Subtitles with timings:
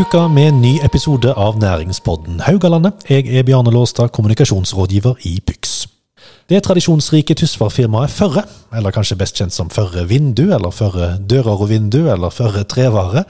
[0.00, 2.92] uke med en ny episode av Næringspodden Haugalandet.
[3.10, 5.81] Jeg er Bjarne Låstad, kommunikasjonsrådgiver i Pyx.
[6.50, 8.42] Det tradisjonsrike Tysvær-firmaet Førre,
[8.74, 13.22] eller kanskje best kjent som Førre Vindu, eller Førre Dører og Vindu, eller Førre Trevare,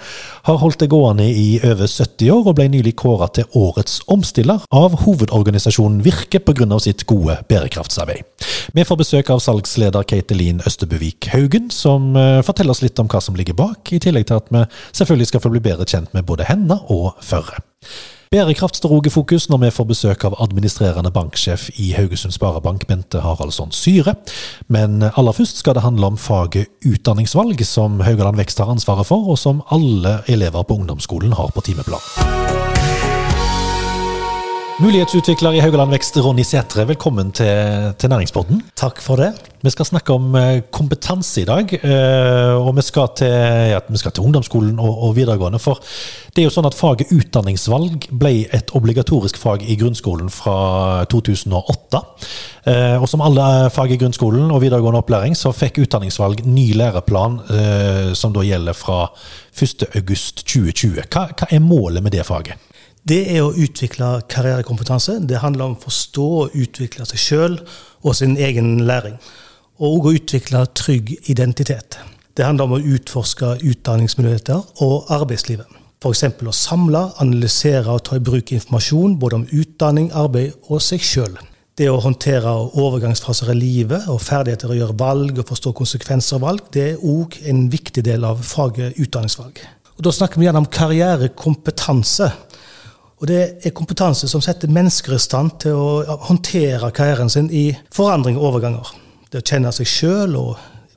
[0.47, 4.65] har holdt det gående i over 70 år og ble nylig kåra til årets omstiller
[4.73, 6.79] av hovedorganisasjonen Virke pga.
[6.81, 8.25] sitt gode bærekraftsarbeid.
[8.73, 13.21] Vi får besøk av salgsleder Katelin Østebuvik Haugen, som eh, forteller oss litt om hva
[13.21, 14.65] som ligger bak, i tillegg til at vi
[14.97, 17.61] selvfølgelig skal få bli bedre kjent med både henne og Førre.
[18.33, 22.87] Bærekraft står òg i fokus når vi får besøk av administrerende banksjef i Haugesund Sparebank,
[22.89, 24.15] Bente Haraldsson Syre.
[24.73, 29.29] Men aller først skal det handle om faget utdanningsvalg, som Haugaland Vekst har ansvaret for,
[29.29, 32.52] og som alle elever på ungdomsskolen har på timeplan.
[34.81, 38.63] Mulighetsutvikler i Haugaland Vekst, Ronny Sætre, velkommen til, til Næringspodden.
[38.77, 39.35] Takk for det.
[39.61, 43.35] Vi skal snakke om eh, kompetanse i dag, eh, og vi skal til,
[43.69, 45.61] ja, vi skal til ungdomsskolen og, og, videregående.
[45.61, 45.83] For
[46.33, 52.03] det er jo sånn at faget utdanningsvalg ble et obligatorisk fag i grunnskolen fra 2008.
[52.73, 57.43] Eh, og som alle fag i grunnskolen og videregående opplæring, så fikk utdanningsvalg ny læreplan
[58.17, 59.05] som da gjelder fra
[59.53, 61.05] 1.8.2020.
[61.13, 62.72] Hva, hva er målet med det faget?
[63.09, 65.19] Det er å utvikle karrierekompetanse.
[65.27, 67.57] Det handler om å forstå og utvikle seg sjøl
[68.03, 69.17] og sin egen læring.
[69.83, 71.99] Og å utvikle trygg identitet.
[72.37, 75.67] Det handler om å utforske utdanningsmuligheter og arbeidslivet.
[76.03, 76.25] F.eks.
[76.47, 81.37] å samle, analysere og ta i bruk informasjon både om utdanning, arbeid og seg sjøl.
[81.79, 86.47] Det å håndtere overgangsfaser i livet og ferdigheter å gjøre valg og forstå konsekvenser av
[86.47, 89.63] valg, det er òg en viktig del av faget utdanningsvalg.
[89.97, 92.33] Og Da snakker vi gjerne om karrierekompetanse.
[93.23, 97.69] Og det er kompetanse som setter mennesker i stand til å håndtere karrieren sin i
[97.95, 98.89] forandring og overganger.
[99.31, 100.57] Det å kjenne seg sjøl og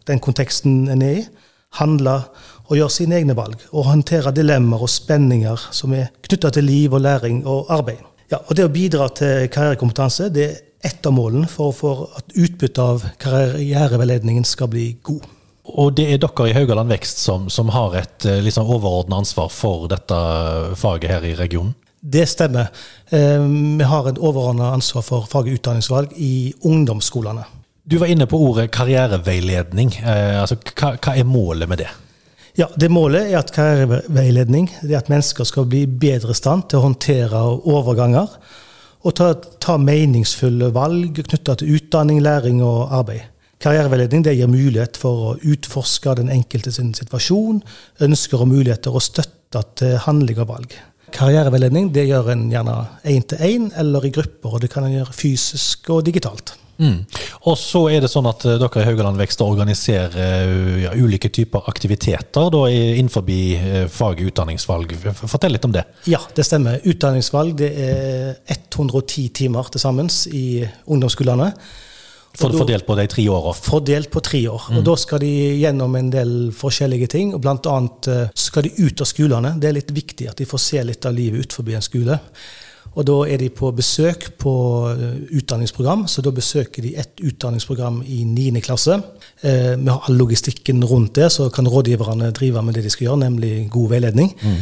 [0.10, 1.28] den konteksten en er i,
[1.78, 2.16] handle
[2.66, 3.62] og gjøre sine egne valg.
[3.78, 8.02] Og håndtere dilemmaer og spenninger som er knytta til liv og læring og arbeid.
[8.34, 12.34] Ja, og Det å bidra til karrierekompetanse det er ett av målene for, for at
[12.34, 15.30] utbyttet av karriereveiledningen skal bli god.
[15.78, 19.86] Og det er dere i Haugaland Vekst som, som har et liksom, overordna ansvar for
[19.94, 20.18] dette
[20.82, 21.78] faget her i regionen?
[22.08, 22.68] Det stemmer.
[23.10, 23.42] Eh,
[23.78, 27.46] vi har et overordna ansvar for faget utdanningsvalg i ungdomsskolene.
[27.86, 29.96] Du var inne på ordet karriereveiledning.
[30.06, 31.90] Eh, altså, hva, hva, er målet med det?
[32.56, 36.70] Ja, det Målet er at karriereveiledning det er at mennesker skal bli bedre i stand
[36.70, 37.42] til å håndtere
[37.74, 38.38] overganger
[39.06, 43.26] og ta, ta meningsfulle valg knytta til utdanning, læring og arbeid.
[43.62, 47.64] Karriereveiledning det gir mulighet for å utforske den enkelte sin situasjon,
[48.06, 50.78] ønsker og muligheter og støtte til handling og valg.
[51.14, 54.96] Karriereveiledning det gjør en gjerne én til én eller i grupper, og det kan en
[54.96, 56.56] gjøre fysisk og digitalt.
[56.76, 57.06] Mm.
[57.48, 61.30] Og så er det sånn at uh, dere i Haugaland Vekst organiserer uh, ja, ulike
[61.32, 64.96] typer aktiviteter da, innenfor uh, faget utdanningsvalg.
[65.22, 65.86] Fortell litt om det.
[66.12, 66.82] Ja, det stemmer.
[66.84, 71.54] Utdanningsvalg det er 110 timer til sammen i ungdomsskolene.
[72.36, 73.54] For, da, fordelt på de tre åra?
[73.56, 74.68] Fordelt på tre år.
[74.70, 74.78] Mm.
[74.80, 75.32] Og Da skal de
[75.62, 77.34] gjennom en del forskjellige ting.
[77.34, 79.56] og Blant annet eh, skal de ut av skolene.
[79.60, 82.20] Det er litt viktig at de får se litt av livet utenfor en skole.
[82.96, 84.56] Og Da er de på besøk på
[84.94, 88.62] eh, utdanningsprogram, så da besøker de ett utdanningsprogram i 9.
[88.64, 89.02] klasse.
[89.42, 93.10] Eh, vi har all logistikken rundt det, så kan rådgiverne drive med det de skal
[93.10, 94.32] gjøre, nemlig god veiledning.
[94.42, 94.60] Mm.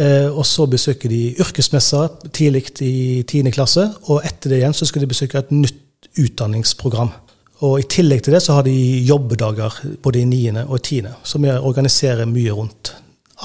[0.00, 3.50] Eh, og så besøker de yrkesmesser tidlig i 10.
[3.50, 5.86] klasse, og etter det igjen så skal de besøke et nytt
[6.18, 7.12] utdanningsprogram.
[7.60, 8.74] Og I tillegg til det så har de
[9.04, 10.64] jobbedager både i 9.
[10.66, 12.94] og 10., som vi organiserer mye rundt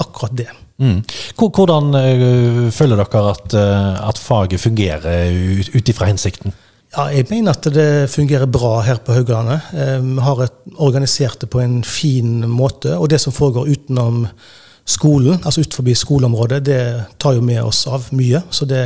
[0.00, 0.48] akkurat det.
[0.80, 1.00] Mm.
[1.40, 5.32] Hvordan uh, føler dere at, uh, at faget fungerer
[5.72, 6.52] ut ifra hensikten?
[6.96, 9.72] Ja, jeg mener at det fungerer bra her på Haugalandet.
[9.76, 12.94] Eh, vi har et, organisert det på en fin måte.
[12.96, 14.22] Og det som foregår utenom
[14.86, 16.80] skolen, altså utenfor skoleområdet, det
[17.18, 18.40] tar jo med oss av mye.
[18.50, 18.84] Så det,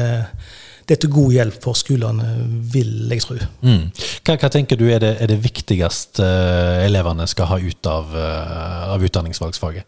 [0.91, 2.29] det er til god hjelp for skolene,
[2.73, 3.37] vil jeg tro.
[3.63, 3.93] Mm.
[4.27, 8.11] Hva, hva, tenker du er det, er det viktigste uh, elevene skal ha ut av,
[8.11, 9.87] uh, av utdanningsvalgsfaget?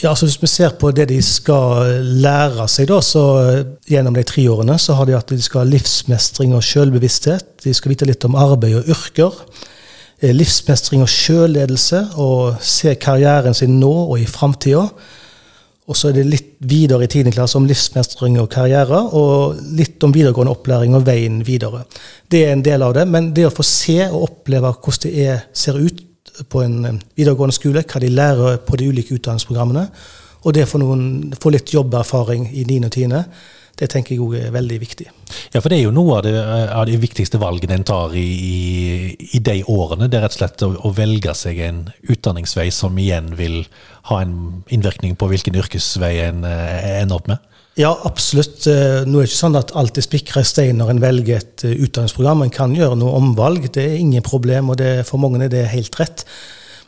[0.00, 3.22] Ja, altså Hvis vi ser på det de skal lære seg da, så
[3.86, 7.60] gjennom de tre årene, så har de at de skal ha livsmestring og selvbevissthet.
[7.62, 9.38] De skal vite litt om arbeid og yrker.
[10.18, 14.88] Eh, livsmestring og sjølledelse, og se karrieren sin nå og i framtida.
[15.90, 17.32] Og så er det litt videre i 10.
[17.34, 21.82] klasse om livsmestring og karriere, og litt om videregående opplæring og veien videre.
[22.30, 25.26] Det er en del av det, men det å få se og oppleve hvordan det
[25.26, 26.06] er, ser ut
[26.48, 29.88] på en eh, videregående skole, hva de lærer på de ulike utdanningsprogrammene,
[30.40, 32.78] og det å få litt jobberfaring i 9.
[32.86, 33.24] og 10.,
[33.80, 35.06] det tenker jeg òg er veldig viktig.
[35.54, 38.26] Ja, for det er jo noe av det, av de viktigste valgene en tar i,
[38.26, 38.56] i,
[39.30, 40.10] i, de årene.
[40.10, 43.62] Det er rett og slett å, å, velge seg en utdanningsvei som igjen vil
[44.10, 44.34] ha en
[44.68, 47.46] innvirkning på hvilken yrkesvei en uh, ender opp med.
[47.78, 48.66] Ja, absolutt.
[48.68, 51.38] Eh, Nå er det ikke sånn at alt er spikra i stein når en velger
[51.38, 52.42] et eh, utdanningsprogram.
[52.44, 55.68] En kan gjøre noe omvalg, det er ingen problem, og det, for mange er det
[55.72, 56.26] helt rett.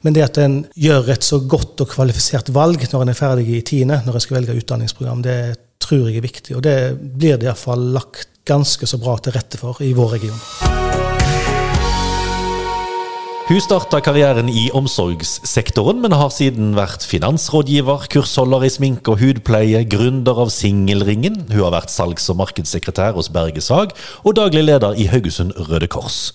[0.03, 3.47] Men det at en gjør et så godt og kvalifisert valg når en er ferdig
[3.55, 5.39] i tiende, når en skal velge utdanningsprogram, det
[5.82, 6.56] tror jeg er viktig.
[6.58, 10.81] Og det blir det iallfall lagt ganske så bra til rette for i vår region.
[13.52, 19.82] Hun starta karrieren i omsorgssektoren, men har siden vært finansrådgiver, kursholder i sminke og hudpleie,
[19.93, 21.40] gründer av Singelringen.
[21.50, 23.93] Hun har vært salgs- og markedssekretær hos Berge Sag,
[24.23, 26.31] og daglig leder i Haugesund Røde Kors.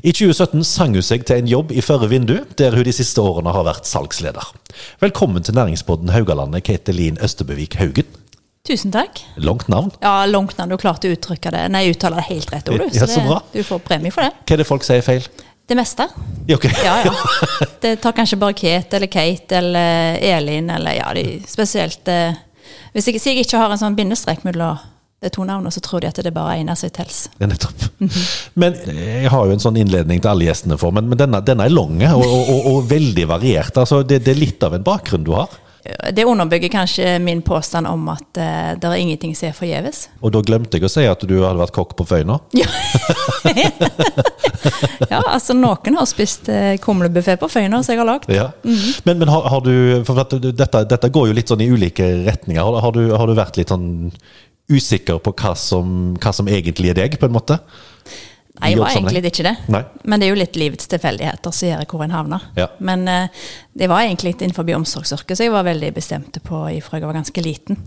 [0.00, 3.20] I 2017 sang hun seg til en jobb i Førre vindu, der hun de siste
[3.20, 4.54] årene har vært salgsleder.
[5.02, 8.21] Velkommen til næringspodden Haugalandet, Katelin Østebøvik Haugen.
[8.62, 9.18] Tusen takk.
[9.42, 9.90] Langt navn.
[10.00, 10.70] Ja, langt navn.
[10.70, 11.64] Du klarte å uttrykke det.
[11.74, 13.40] Nei, uttale det helt rett, ord, Ja, så det- bra.
[13.52, 14.30] du får premie for det.
[14.46, 15.26] Hva er det folk sier feil?
[15.66, 16.06] Det meste.
[16.46, 16.64] Ja, ok.
[16.84, 17.12] Ja, ja.
[17.82, 22.34] Det tar kanskje bare Kate eller Kate eller Elin eller ja, de spesielt eh,
[22.94, 24.78] Hvis jeg, jeg ikke har en sånn bindestrek mellom
[25.22, 27.06] de to navnene, så tror de at det bare egner seg til.
[27.38, 27.84] Ja, nettopp.
[28.58, 31.64] Men jeg har jo en sånn innledning til alle gjestene for, men, men denne, denne
[31.66, 33.76] er lang og, og, og, og veldig variert.
[33.78, 35.48] Altså, det, det er litt av en bakgrunn du har.
[36.14, 40.04] Det underbygger kanskje min påstand om at uh, det er ingenting som er forgjeves.
[40.22, 42.38] Og da glemte jeg å si at du hadde vært kokk på Føyna.
[45.02, 45.10] Ja.
[45.10, 48.30] ja, altså noen har spist uh, kumlebuffé på Føyna som jeg har lagd.
[48.30, 48.46] Ja.
[49.02, 52.62] Men, men har, har du For dette, dette går jo litt sånn i ulike retninger.
[52.62, 54.12] Har, har, du, har du vært litt sånn
[54.70, 57.58] usikker på hva som, hva som egentlig er deg, på en måte?
[58.62, 59.54] Nei, jeg var egentlig ikke det.
[59.74, 59.82] Nei.
[60.06, 62.44] Men det er jo litt livets tilfeldigheter som gjør hvor en havner.
[62.58, 62.68] Ja.
[62.78, 67.08] Men uh, det var egentlig innenfor omsorgsyrket, så jeg var veldig bestemt på fra jeg
[67.08, 67.80] var ganske liten.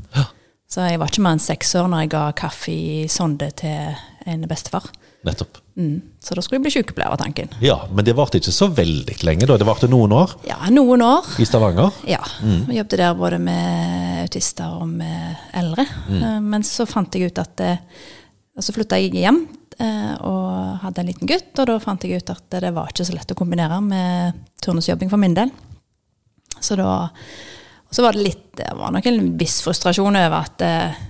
[0.69, 3.95] Så jeg var ikke mer enn seks år når jeg ga kaffe i sonde til
[4.25, 4.87] en bestefar.
[5.25, 5.57] Nettopp.
[5.75, 6.01] Mm.
[6.21, 7.49] Så da skulle jeg bli sykepleier, var tanken.
[7.63, 9.57] Ja, men det varte ikke så veldig lenge, da.
[9.59, 11.27] Det varte noen år Ja, noen år.
[11.41, 11.93] i Stavanger.
[12.09, 12.21] Ja.
[12.45, 15.87] Jeg jobbet der både med autister og med eldre.
[16.09, 16.49] Mm.
[16.51, 17.81] Men så fant jeg ut at eh,
[18.55, 22.21] Og så flytta jeg hjem eh, og hadde en liten gutt, og da fant jeg
[22.21, 25.51] ut at det var ikke så lett å kombinere med turnusjobbing for min del.
[26.63, 27.09] Så da
[27.95, 31.03] så var det litt Det var nok en viss frustrasjon over at eh,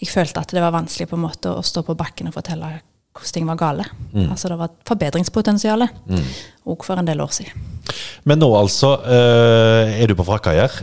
[0.00, 2.70] jeg følte at det var vanskelig på en måte å stå på bakken og fortelle
[3.10, 3.84] hvordan ting var gale.
[4.30, 7.66] Altså det var et forbedringspotensial òg for en del år siden.
[8.24, 10.24] Men nå altså eh, er du på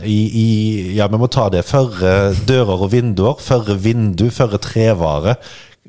[0.04, 1.64] i, ja, vi må ta det.
[1.66, 3.40] Førre dører og vinduer.
[3.40, 5.38] Førre vindu, førre trevare.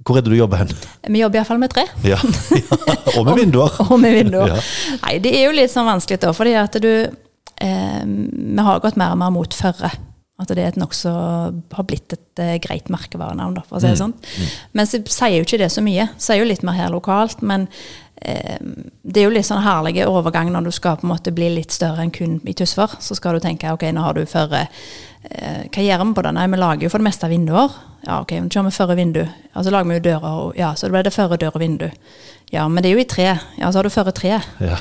[0.10, 0.72] Hvor er det du jobber hen?
[1.06, 1.86] Vi jobber iallfall med tre.
[2.02, 2.18] Ja.
[2.58, 2.78] ja.
[3.14, 3.76] Og med vinduer.
[3.86, 4.56] Og med vinduer.
[4.56, 4.62] Ja.
[5.04, 8.98] Nei, det er jo litt sånn vanskelig da, fordi at du eh, Vi har gått
[8.98, 9.94] mer og mer mot førre.
[10.40, 13.92] At det er et nokså har blitt et eh, greit merkevarenavn, da, for å si
[13.92, 14.16] det sånn.
[14.74, 16.08] Men så sier jo ikke det så mye.
[16.18, 17.68] Sier jo litt mer her lokalt, men
[18.20, 21.72] det er jo litt sånn herlig overgang når du skal på en måte bli litt
[21.72, 22.98] større enn kun i Tysvær.
[23.00, 26.34] Så skal du tenke ok, nå har du førre eh, Hva gjør vi på det?
[26.36, 27.78] Nei, vi lager jo for det meste vinduer.
[28.04, 29.22] Ja, ok, nå kjører vi førre vindu.
[29.24, 31.88] Ja, så lager vi jo dører, og ja, så ble det førre dør og vindu.
[32.52, 33.28] Ja, men det er jo i tre.
[33.60, 34.40] Ja, så har du førre tre.
[34.64, 34.78] Ja.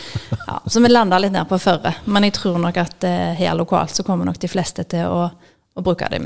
[0.46, 1.94] Ja, så vi landa litt ned på førre.
[2.06, 5.28] Men jeg tror nok at eh, her lokalt så kommer nok de fleste til å,
[5.78, 6.20] å bruke det.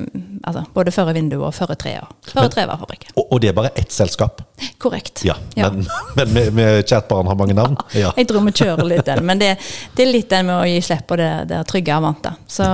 [0.49, 1.95] Altså, både før vindu og før tre.
[2.29, 2.97] Før Førre.
[3.15, 4.41] Og, og det er bare ett selskap?
[4.83, 5.25] Korrekt.
[5.27, 5.37] Ja.
[5.57, 5.85] Men,
[6.19, 7.77] men med, med kjært barn har mange navn?
[8.03, 8.09] Ja.
[8.17, 9.51] Jeg tror vi kjører litt den, men det,
[9.94, 12.32] det er litt den med å gi slipp på det, det trygge og vante.
[12.51, 12.67] Så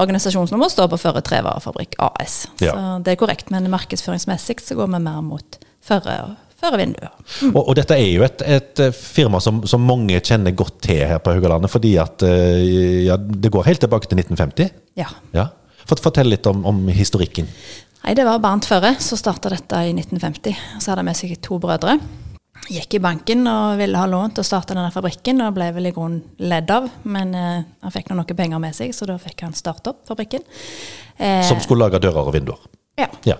[0.00, 2.38] organisasjonsnummer står på Førre Trevarefabrikk AS.
[2.64, 2.72] Ja.
[2.72, 7.12] Så det er korrekt, men markedsføringsmessig så går vi mer mot Førre og Førre vinduer.
[7.50, 11.02] Og, og dette er jo et, et eh, firma som, som mange kjenner godt til
[11.04, 12.62] her på Haugalandet, fordi at eh,
[13.10, 14.72] ja, det går helt tilbake til 1950.
[14.96, 15.10] Ja.
[15.36, 15.50] Ja.
[15.86, 17.48] Fort- Fortell litt om, om historikken.
[18.04, 20.54] Nei, Det var Bernt Førre som starta dette i 1950.
[20.78, 21.96] Så hadde han med seg to brødre.
[22.70, 25.86] Gikk i banken og ville ha lån til å starte denne fabrikken, og ble vel
[25.86, 26.88] i grunnen ledd av.
[27.06, 30.00] Men eh, han fikk nå noe penger med seg, så da fikk han starte opp
[30.08, 30.42] fabrikken.
[31.18, 32.58] Eh, Som skulle lage dører og vinduer.
[32.98, 33.06] ja.
[33.28, 33.36] Ja.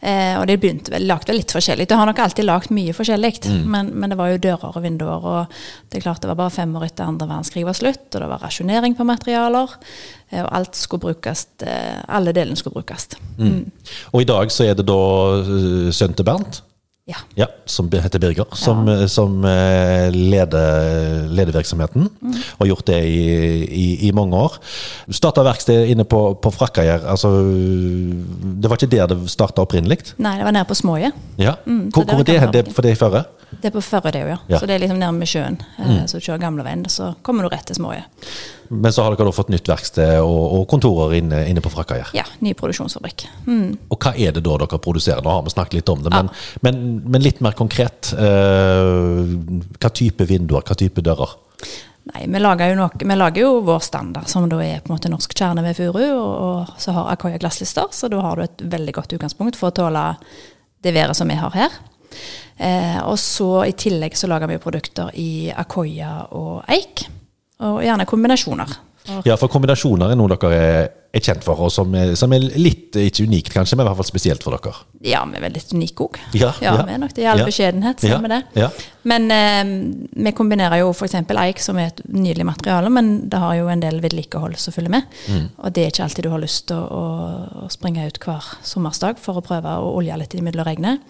[0.00, 1.84] Eh, og de begynte vel, lagde litt forskjellig.
[1.90, 3.34] De har nok alltid lagd mye forskjellig,
[3.68, 5.26] men, men det var jo dører og vinduer.
[5.28, 8.16] Og det er klart det var bare fem år etter andre verdenskrig var slutt, og
[8.22, 9.76] det var rasjonering på materialer.
[10.30, 13.10] eh, Og alt skulle brukes, eh, alle delene skulle brukes.
[13.36, 13.70] Mm.
[14.14, 15.00] Og i dag så er det da
[15.42, 16.62] eh, sønnen til Bernt,
[17.10, 17.20] Ja.
[17.34, 19.08] ja, som heter Birger, som, ja.
[19.10, 22.06] som eh, leder, leder virksomheten.
[22.20, 22.36] Mm.
[22.36, 23.24] Og har gjort det i,
[23.66, 24.60] i, i mange år.
[25.10, 27.08] Starta verksted inne på, på Frakkajær.
[27.10, 30.14] Altså, det var ikke der det starta opprinnelig?
[30.22, 31.10] Nei, det var nede på Småje.
[31.40, 31.56] Ja.
[31.66, 32.52] Mm, hvor, hvor er det?
[32.54, 33.24] Det for det i Førre?
[33.50, 34.38] Det er på Førre, det òg, ja.
[34.52, 34.62] Ja.
[34.62, 35.58] Så det er liksom nærme sjøen.
[35.80, 36.06] Mm.
[36.06, 38.04] Så du kjører gamleveien, så kommer du rett til Småje.
[38.72, 42.12] Men så har dere da fått nytt verksted og, og kontorer inne, inne på Frakkeier.
[42.14, 43.26] Ja, ny produksjonsfabrikk.
[43.48, 43.74] Mm.
[43.90, 45.24] Og hva er det da dere produserer?
[45.26, 46.30] Nå har vi snakket litt om det, men,
[46.62, 48.12] men, men litt mer konkret.
[48.14, 49.34] eh,
[49.74, 51.34] hva type vinduer, hva type dører?
[52.10, 55.10] Nei, vi lager, noe, vi lager jo vår standard, som da er på en måte
[55.12, 56.02] norsk kjerne ved furu.
[56.06, 59.70] Og, og så har Akoya glasslister, så da har du et veldig godt utgangspunkt for
[59.70, 60.08] å tåle
[60.80, 61.80] det været som vi har her.
[62.56, 67.08] Eh, og så i tillegg så lager vi produkter i Akoya og eik.
[67.60, 68.72] Og gjerne kombinasjoner.
[69.24, 72.44] Ja, for kombinasjoner er noe dere er, er kjent for, og som er, som er
[72.54, 74.74] litt, ikke unikt kanskje, men i hvert fall spesielt for dere.
[75.02, 76.18] Ja, vi er veldig unike òg.
[76.36, 76.86] Ja, ja, ja.
[76.86, 77.46] vi er nok det i all Ja.
[77.48, 78.04] beskjedenhet.
[78.06, 78.42] Ja, det.
[78.54, 78.68] ja.
[79.02, 79.70] Men eh,
[80.24, 81.16] vi kombinerer jo f.eks.
[81.16, 84.92] eik, som er et nydelig materiale, men det har jo en del vedlikehold som følger
[84.92, 85.08] med.
[85.26, 85.48] Mm.
[85.58, 87.02] Og det er ikke alltid du har lyst til å,
[87.64, 91.02] å, springe ut hver sommersdag for å prøve å olje litt imellom regnet.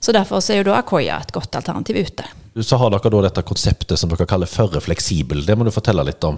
[0.00, 2.30] Så derfor så er jo da Akoya et godt alternativ ute.
[2.62, 5.40] Så har dere da dette konseptet som dere kaller førre fleksibel.
[5.42, 6.36] Det må du fortelle litt om.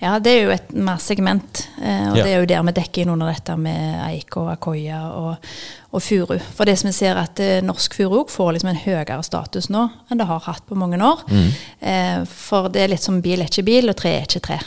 [0.00, 3.02] Ja, det er jo et mer segment, eh, og det er jo der vi dekker
[3.02, 5.50] inn under dette med eik og akoya og,
[5.92, 6.36] og furu.
[6.56, 9.86] For det som vi ser at eh, norsk furu får liksom en høyere status nå
[10.10, 11.24] enn det har hatt på mange år.
[11.80, 14.58] Eh, for det er litt som bil er ikke bil, og tre er ikke tre.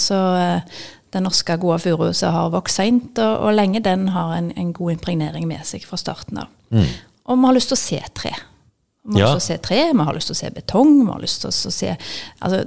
[0.00, 0.80] Så eh,
[1.14, 4.72] den norske gode furu som har vokst seint og, og lenge, den har en, en
[4.76, 6.52] god impregnering med seg fra starten av.
[7.30, 8.34] Og vi har lyst til å se tre.
[9.02, 11.12] Vi har lyst til å se tre, vi har lyst til å se betong, vi
[11.12, 12.64] har lyst til å se altså,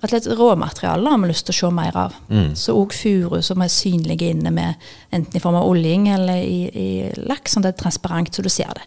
[0.00, 2.14] Rett og slett råmaterialer har vi lyst til å se mer av.
[2.56, 6.62] Så òg furu som er synlige inne med enten i form av oljing eller i,
[6.72, 6.86] i
[7.28, 8.86] lakk, sånn det er transparent så du ser det.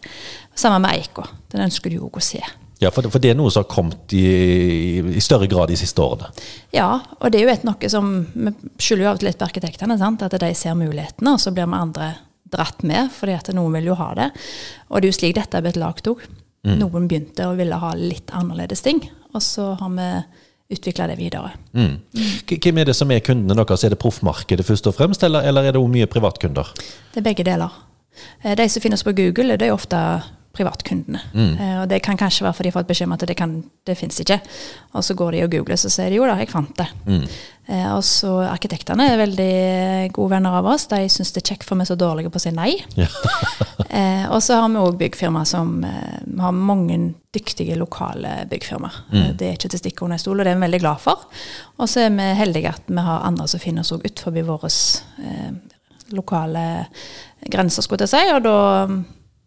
[0.58, 1.28] Samme med eika.
[1.54, 2.42] Den ønsker du òg å se.
[2.82, 4.26] Ja, for, for det er noe som har kommet i,
[5.14, 6.32] i større grad de siste årene.
[6.74, 8.50] Ja, og det er jo et noe som Vi
[8.82, 10.26] skylder jo av og til litt på arkitektene, sant?
[10.26, 12.10] at de ser mulighetene, og så blir vi andre
[12.50, 14.32] dratt med, fordi at noen vil jo ha det.
[14.90, 16.26] Og det er jo slik dette er blitt lagd òg.
[16.64, 19.02] Noen begynte å ville ha litt annerledes ting,
[19.34, 20.08] og så har vi
[20.74, 21.50] utvikla det videre.
[21.76, 21.98] Mm.
[22.48, 23.84] Hvem er det som er kundene deres?
[23.84, 26.70] Er det proffmarkedet først og fremst, eller, eller er det mye privatkunder?
[27.12, 27.68] Det er begge deler.
[28.42, 30.00] Eh, De som finnes på Google, det er ofte
[30.54, 31.20] privatkundene.
[31.34, 33.54] Eh, Og det kan kanskje være fordi de har fått beskjed om at det, kan,
[33.84, 34.40] det finnes ikke.
[34.94, 36.88] Og så går de og googler, så sier de jo da, jeg fant det.
[37.66, 40.86] Eh, Og så arkitektene er veldig gode venner av oss.
[40.90, 42.74] De syns det er kjekt for vi er så dårlige på å si nei.
[42.98, 43.08] Ja.
[43.94, 46.96] Eh, og så har vi òg byggfirmaer som eh, har mange
[47.34, 48.96] dyktige lokale byggfirmaer.
[49.12, 49.28] Mm.
[49.38, 51.02] Det er ikke til å stikke under en stol, og det er vi veldig glad
[51.04, 51.22] for.
[51.78, 54.70] Og så er vi heldige at vi har andre som finner oss òg utenfor våre
[55.22, 55.52] eh,
[56.16, 56.64] lokale
[57.54, 58.24] grenser, skulle jeg si.
[58.34, 58.56] Og da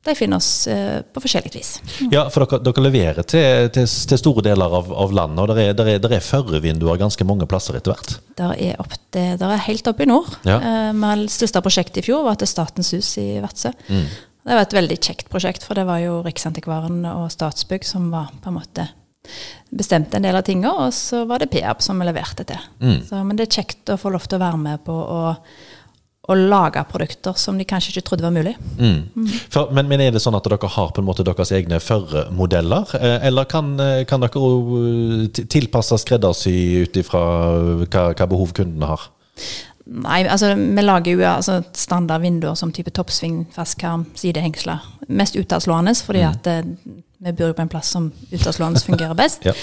[0.09, 1.71] de finner oss eh, på forskjellig vis.
[2.13, 5.65] Ja, for dere, dere leverer til, til, til store deler av, av landet, og det
[5.65, 8.17] er, der er, der er førervinduer ganske mange plasser etter hvert.
[8.39, 10.31] Der er, opp til, der er helt oppe i nord.
[10.47, 10.59] Ja.
[10.91, 13.73] Eh, største prosjektet i fjor var til Statens hus i Vadsø.
[14.47, 18.31] Det var et veldig kjekt prosjekt, for det var jo Riksantikvaren og Statsbygg som var
[18.39, 18.87] på en måte
[19.75, 22.61] bestemte en del av tingene, og så var det PAB som vi leverte til.
[23.03, 25.19] Så, men det er kjekt å få lov til å være med på å,
[26.27, 28.53] å lage produkter som de kanskje ikke trodde var mulig.
[28.79, 29.29] Mm.
[29.53, 32.97] For, men, men er det sånn at dere har på en måte deres egne førermodeller,
[32.99, 34.43] eh, eller kan, eh, kan dere
[34.81, 37.23] eh, tilpasse skreddersy ut ifra
[37.87, 39.07] hva, hva behov kundene har?
[39.87, 44.83] Nei, altså vi lager jo altså, standard vinduer som type toppsving, fastkarm, sidehengsler.
[45.07, 46.65] Mest utadslående fordi at eh,
[47.17, 49.45] vi bor jo på en plass som utavslående fungerer best.
[49.47, 49.53] Ja.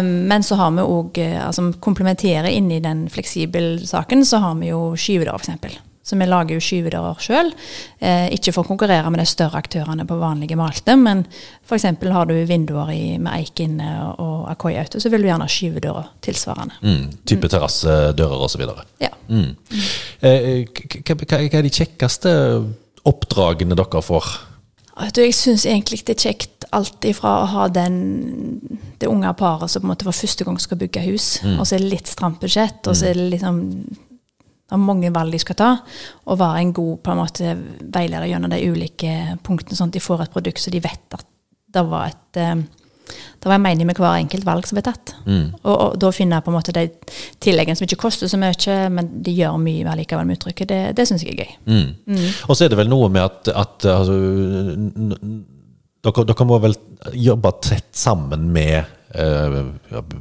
[0.00, 4.56] um, men så har vi òg, eh, altså komplementerer inni den fleksibel saken, så har
[4.58, 5.78] vi jo skyvedører, f.eks.
[6.08, 7.50] Så vi lager jo skyvedører sjøl.
[8.00, 11.26] Eh, ikke for å konkurrere med de større aktørene på vanlige malte, men
[11.68, 11.84] f.eks.
[12.14, 16.10] har du vinduer i, med eik inne og, ute, så vil du gjerne ha skyvedører
[16.24, 16.80] tilsvarende.
[16.80, 18.64] Mm, type terrassedører osv.
[19.04, 19.12] Ja.
[19.28, 19.52] Mm.
[20.24, 20.64] Eh,
[21.04, 22.34] hva er de kjekkeste
[23.08, 24.32] oppdragene dere får?
[25.14, 27.94] Du, jeg syns egentlig det er kjekt alt ifra å ha den,
[28.98, 31.76] det unge paret som på en måte for første gang skal bygge hus, og så
[31.76, 33.62] er det litt stramt budsjett, og så er det liksom
[34.68, 35.68] det er mange valg de skal ta,
[36.28, 37.52] og være en god på en måte
[37.94, 39.12] veileder gjennom de ulike
[39.46, 41.24] punktene, sånn at de får et produkt så de vet at
[41.72, 42.60] det var et eh,
[43.38, 45.14] det var en mening med hver enkelt valg som ble tatt.
[45.62, 46.86] Og, og da finne på en måte de
[47.42, 50.70] tilleggene som ikke koster så mye, men de gjør mye likevel med uttrykket.
[50.72, 51.56] Det, det syns jeg er gøy.
[51.70, 52.26] Mm.
[52.48, 54.18] Og så er det vel noe med at, at altså,
[56.06, 56.76] dere, dere må vel
[57.14, 58.82] jobbe tett sammen med
[59.16, 59.62] uh,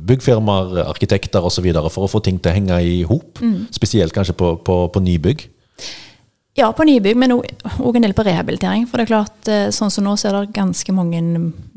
[0.08, 1.70] byggfirmaer, arkitekter osv.
[1.90, 3.42] for å få ting til å henge i hop.
[3.76, 5.48] Spesielt kanskje på, på, på nybygg.
[6.58, 8.88] Ja, på nybygg, men òg en del på rehabilitering.
[8.90, 11.22] For det er klart, eh, sånn som nå, så er det ganske mange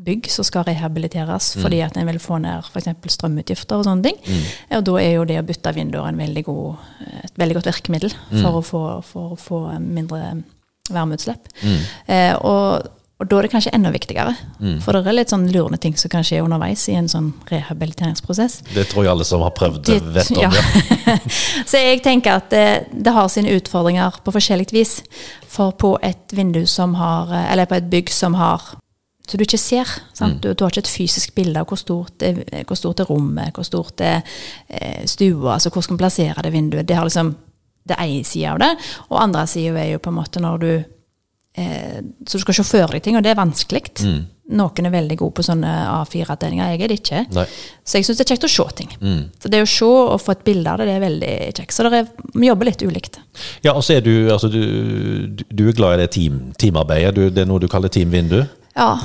[0.00, 2.88] bygg som skal rehabiliteres fordi at en vil få ned f.eks.
[3.12, 4.16] strømutgifter og sånne ting.
[4.78, 6.86] Og da er jo det å bytte vinduer en veldig god,
[7.24, 10.42] et veldig godt virkemiddel for, å få, for å få mindre
[10.90, 11.52] varmeutslipp.
[12.06, 12.88] Eh, og,
[13.20, 14.32] og da er det kanskje enda viktigere.
[14.80, 18.62] For det er litt sånn lurende ting som kan skje underveis i en sånn rehabiliteringsprosess.
[18.72, 20.40] Det tror jeg alle som har prøvd det, vet om.
[20.46, 20.50] ja.
[21.04, 21.16] Ja.
[21.70, 25.00] Så jeg tenker at det, det har sine utfordringer på forskjellig vis.
[25.50, 28.76] For på et vindu som har Eller på et bygg som har
[29.30, 29.86] så du ikke ser.
[30.16, 30.40] Sant?
[30.42, 33.52] Du, du, har ikke et fysisk bilde av hvor stort, er, hvor stort er rommet,
[33.54, 34.24] hvor stort er
[34.66, 36.88] eh, stua, altså hvor skal man plassere det vinduet.
[36.88, 37.36] Det har liksom
[37.86, 38.70] det ene sida av det.
[39.06, 40.72] Og andre sida er jo på en måte når du
[41.56, 43.82] eh, Så du skal for deg ting, og det er vanskelig.
[44.04, 44.20] Mm.
[44.50, 45.70] Noen er veldig gode på sånne
[46.02, 47.20] A4-avdelinger, jeg er det ikke.
[47.36, 47.44] Nei.
[47.86, 48.88] Så jeg syns det er kjekt å se ting.
[49.00, 49.20] Mm.
[49.38, 51.74] Så det å se og få et bilde av det, det er veldig kjekt.
[51.76, 53.20] Så er, vi jobber litt ulikt.
[53.62, 54.60] Ja, og så er du altså du,
[55.46, 57.14] du- er glad i det team, teamarbeidet.
[57.14, 58.40] Du, det er noe du kaller teamvindu.
[58.74, 58.98] Ja,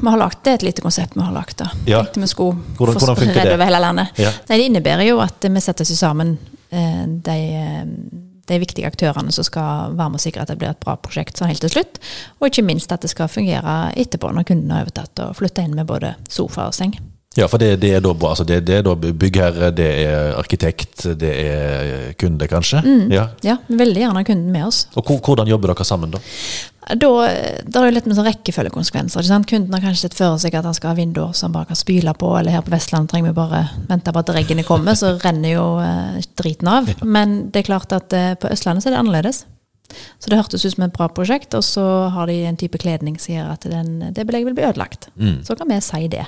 [0.00, 1.56] vi har lagt, det er et lite konsept vi har lagt.
[1.60, 1.70] da.
[1.88, 2.02] Ja.
[2.04, 3.54] Tenkte vi skulle Hvordan- få spredd det?
[3.54, 4.08] over hele landet.
[4.20, 4.32] Ja.
[4.48, 6.36] Nei, det innebærer jo at vi setter oss sammen,
[6.72, 7.84] eh, de, eh,
[8.50, 11.38] de viktige aktørene som skal være med og sikre at det blir et bra prosjekt
[11.40, 12.02] sånn helt til slutt.
[12.40, 15.78] Og ikke minst at det skal fungere etterpå, når kunden har overtatt og flytta inn
[15.78, 16.96] med både sofa og seng.
[17.38, 21.04] Ja, for det, det er da altså det, det er da byggherre, det er arkitekt,
[21.20, 22.80] det er kunde, kanskje?
[23.12, 23.28] Ja.
[23.46, 24.80] Ja, veldig gjerne kunden med oss.
[24.98, 26.18] Og hvordan jobber dere sammen, da?
[26.90, 27.10] Da,
[27.62, 29.22] det er jo litt med sånn rekkefølgekonsekvenser.
[29.22, 29.46] ikke sant?
[29.46, 32.16] Kunden har kanskje sett for seg at han skal ha vinduer som bare kan spyle
[32.18, 35.54] på, eller her på Vestlandet trenger vi bare vente på at reggene kommer, så renner
[35.54, 36.90] jo eh, driten av.
[37.14, 39.44] Men det er klart at eh, på Østlandet så er det annerledes.
[40.18, 43.18] Så det hørtes ut som et bra prosjekt, og så har de en type kledning
[43.20, 45.08] som gjør at den, det belegget vil bli ødelagt.
[45.46, 46.26] Så kan vi si det.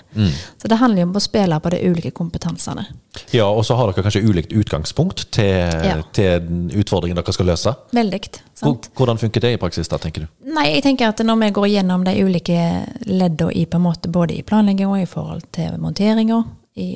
[0.61, 2.87] Så det handler jo om å spille på de ulike kompetansene.
[3.33, 5.99] Ja, og så har dere kanskje ulikt utgangspunkt til, Ja.
[6.13, 7.75] til den utfordringen dere skal løse.
[7.93, 8.23] Veldig.
[8.55, 8.89] Sant?
[8.97, 10.29] Hvordan funker det i praksis, da, tenker du?
[10.55, 14.11] Nei, jeg tenker at når vi går gjennom de ulike leddene i på en måte
[14.13, 16.45] både i planlegging og i forhold til monteringa,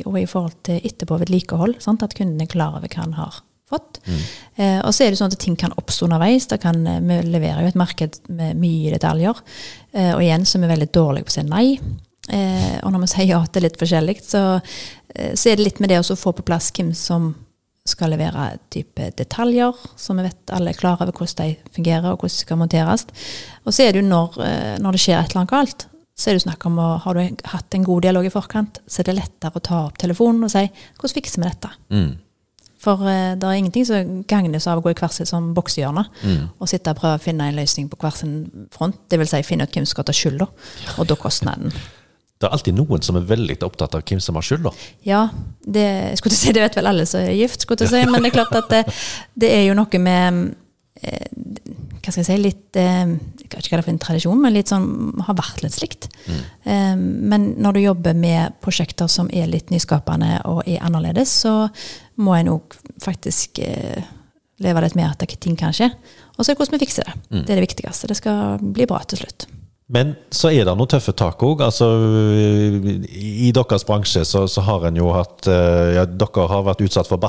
[0.06, 2.02] og i forhold til etterpå vedlikehold, sant?
[2.02, 4.00] at kunden er klar over hva han har fått.
[4.56, 6.49] Eh, og så er det sånn at ting kan oppstå underveis.
[6.62, 9.40] Kan, eh, vi leverer jo et marked med mye detaljer,
[9.92, 11.66] eh, og igjen så er vi veldig dårlige på å si nei.
[12.28, 14.61] Eh, og når vi sier ja til litt forskjellig, så,
[15.14, 17.35] eh, så er det litt med det å få på plass hvem som
[17.87, 22.18] skal levere type detaljer, som vi vet alle er klare over hvordan de fungerer og
[22.18, 23.06] hvordan de skal monteres.
[23.64, 26.30] Og så er det jo når, eh, når det skjer et eller annet galt, så
[26.30, 29.00] er det jo snakk om å, har du hatt en god dialog i forkant, så
[29.00, 31.70] er det lettere å ta opp telefonen og si hvordan fikser vi dette?
[31.92, 32.14] Mm.
[32.83, 36.07] For eh, det er ingenting som gagnes av å gå i hvert sitt sånn boksehjørne
[36.23, 36.49] Mm.
[36.61, 38.97] og sitte og prøve å finne en løsning på hver sin front.
[39.09, 40.47] Det vil si finne ut hvem som skal ta skylda,
[40.99, 41.73] og da kostnaden.
[42.37, 44.69] Det er alltid noen som er veldig opptatt av hvem som har skylda.
[45.09, 45.23] Ja,
[45.65, 48.29] det, skulle si, det vet vel alle som er gift, skulle jeg si, men det
[48.29, 48.83] er klart at det,
[49.41, 50.51] det er jo noe med
[51.07, 54.55] hva skal jeg si, litt eh, Jeg kan ikke kalle det for en tradisjon, men
[54.55, 54.87] litt sånn
[55.27, 56.09] har vært litt slikt.
[56.27, 57.03] Mm.
[57.31, 61.69] men når du jobber med prosjekter som er litt nyskapende og er annerledes, så
[62.23, 64.03] må en òg faktisk eh,
[64.64, 65.90] leve litt med at ting kan skje.
[66.37, 67.14] Og så er det hvordan vi fikser det.
[67.45, 68.11] Det er det viktigste.
[68.11, 69.47] Det skal bli bra til slutt.
[69.92, 71.62] Men så er det noen tøffe tak òg.
[71.62, 71.87] Altså,
[73.07, 77.11] I deres bransje så, så har en jo hatt eh, ja, Dere har vært utsatt
[77.11, 77.23] for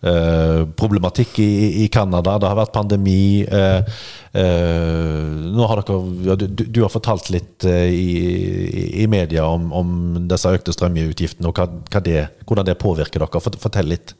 [0.00, 2.38] barkebilleproblematikk i, i Canada.
[2.38, 3.44] Det har vært pandemi.
[3.44, 3.84] eh,
[4.32, 9.72] eh, nå har dere ja, du, du har fortalt litt eh, i, i media om,
[9.72, 13.42] om disse økte strømutgiftene og hva, hva det, hvordan det påvirker dere.
[13.60, 14.14] Fortell litt.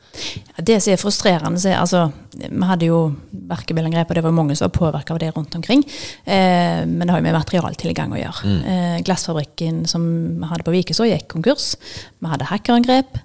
[0.59, 4.69] Det som er frustrerende, er, altså, vi hadde jo verkebillengrep, og det var mange som
[4.69, 5.85] var påvirka av det rundt omkring.
[6.25, 8.55] Eh, men det har jo med materialtilgang å gjøre.
[8.75, 10.05] Eh, glassfabrikken som
[10.41, 11.73] vi hadde på Vikeså, gikk konkurs.
[12.21, 13.21] Vi hadde hackerangrep.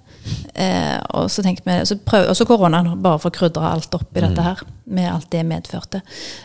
[0.54, 3.94] Eh, og så tenkte vi, så prøv, og så koronaen, bare for å krydre alt
[3.96, 4.62] opp i dette her.
[4.86, 6.00] Med alt det medførte.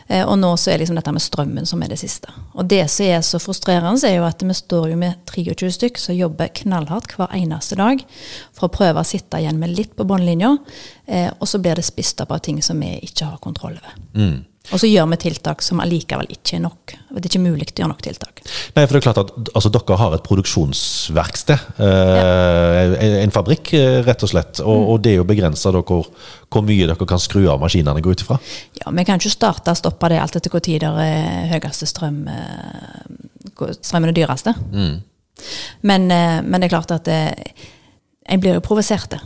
[0.07, 2.33] Eh, og nå så er liksom dette med strømmen som er det siste.
[2.53, 6.01] Og det som er så frustrerende, er jo at vi står jo med 23 stykk
[6.01, 8.03] som jobber knallhardt hver eneste dag
[8.57, 10.55] for å prøve å sitte igjen med litt på båndlinja,
[11.07, 13.99] eh, og så blir det spist opp av ting som vi ikke har kontroll over.
[14.69, 16.93] Og så gjør vi tiltak som allikevel ikke er nok.
[17.11, 18.43] Det er ikke mulig å gjøre nok tiltak.
[18.75, 21.65] Nei, for det er klart at altså, Dere har et produksjonsverksted.
[21.81, 24.61] Eh, En fabrikk, eh, rett og slett.
[24.63, 26.07] Og, og det er jo begrensa hvor,
[26.53, 28.37] hvor mye dere kan skru av maskinene, går ut ifra.
[28.79, 31.89] Ja, Vi kan ikke starte og stoppe det alt etter hvor tid det er høyeste
[31.89, 33.01] strøm eh,
[33.81, 34.55] strømmen er dyreste.
[35.81, 37.21] Men, eh, men det er klart at det,
[38.29, 39.17] jeg blir jo provosert.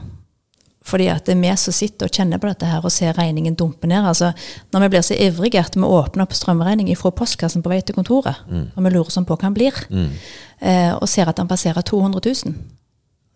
[0.86, 3.56] Fordi at det er vi som sitter og kjenner på dette her og ser regningen
[3.58, 4.06] dumpe ned.
[4.06, 4.34] altså
[4.71, 7.95] Når vi blir så ivrige at vi åpner opp strømregning fra postkassen på vei til
[7.95, 8.36] kontoret,
[8.78, 9.74] og vi lurer sånn på hva den blir,
[10.62, 12.54] eh, og ser at den passerer 200 000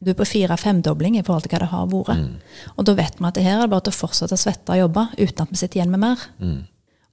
[0.02, 2.30] Du er på fire-femdobling i forhold til hva det har vært.
[2.78, 4.78] Og da vet vi at det her er bare til å fortsette å svette og
[4.80, 6.18] jobbe uten at vi sitter igjen med mer.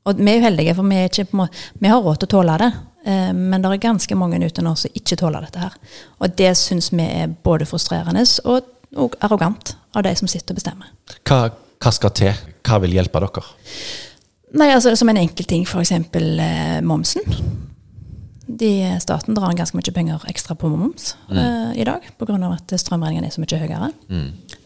[0.07, 2.29] Og vi er jo heldige, for vi, er ikke, på måte- vi har råd til
[2.29, 2.73] å tåle det.
[3.07, 5.73] eh, Men det er ganske mange ute nå som ikke tåler dette her.
[6.21, 8.63] Og det syns vi er både frustrerende og,
[8.97, 10.91] og arrogant av de som sitter og bestemmer.
[11.29, 11.47] Hva,
[11.83, 12.43] hva skal til?
[12.67, 13.47] Hva vil hjelpe dere?
[14.57, 15.93] Nei, altså Som en enkel ting, f.eks.
[15.93, 17.27] Eh, momsen.
[18.47, 18.71] De,
[19.03, 22.37] staten drar ganske mye penger ekstra på moms eh, i dag, pga.
[22.55, 23.89] at strømregningene er så mye høyere.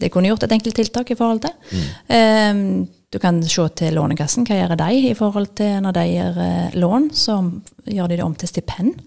[0.00, 1.84] Det kunne gjort et enkelt tiltak i forhold til.
[2.12, 4.44] Eh, du kan se til Lånekassen.
[4.46, 7.08] Hva gjør de i forhold til når de gir eh, lån?
[7.16, 7.40] Så
[7.88, 9.00] gjør de det om til stipend.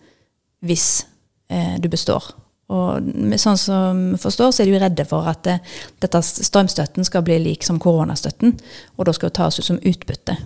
[0.64, 1.06] hvis
[1.52, 2.24] eh, du består.
[2.72, 5.58] Og sånn som forstår, så er de redde for at det,
[6.02, 8.56] dette strømstøtten skal bli lik som koronastøtten,
[8.96, 10.38] og da skal det tas ut som utbytte.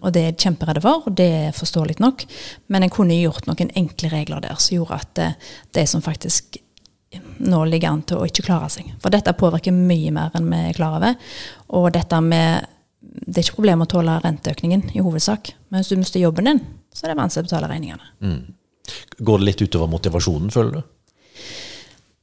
[0.00, 2.24] Og det er de kjemperedde for, og det er forståelig nok.
[2.72, 5.28] Men en kunne gjort noen enkle regler der som gjorde at det,
[5.76, 6.58] det som faktisk
[7.38, 8.90] nå ligger an til å ikke klare seg.
[9.02, 11.14] For dette påvirker mye mer enn vi er klar over.
[11.78, 15.96] Og dette med Det er ikke problem å tåle renteøkningen i hovedsak, men hvis du
[15.96, 16.58] mister jobben din,
[16.92, 18.08] så er det vanskelig å betale regningene.
[19.20, 20.82] Går det litt utover motivasjonen, føler du?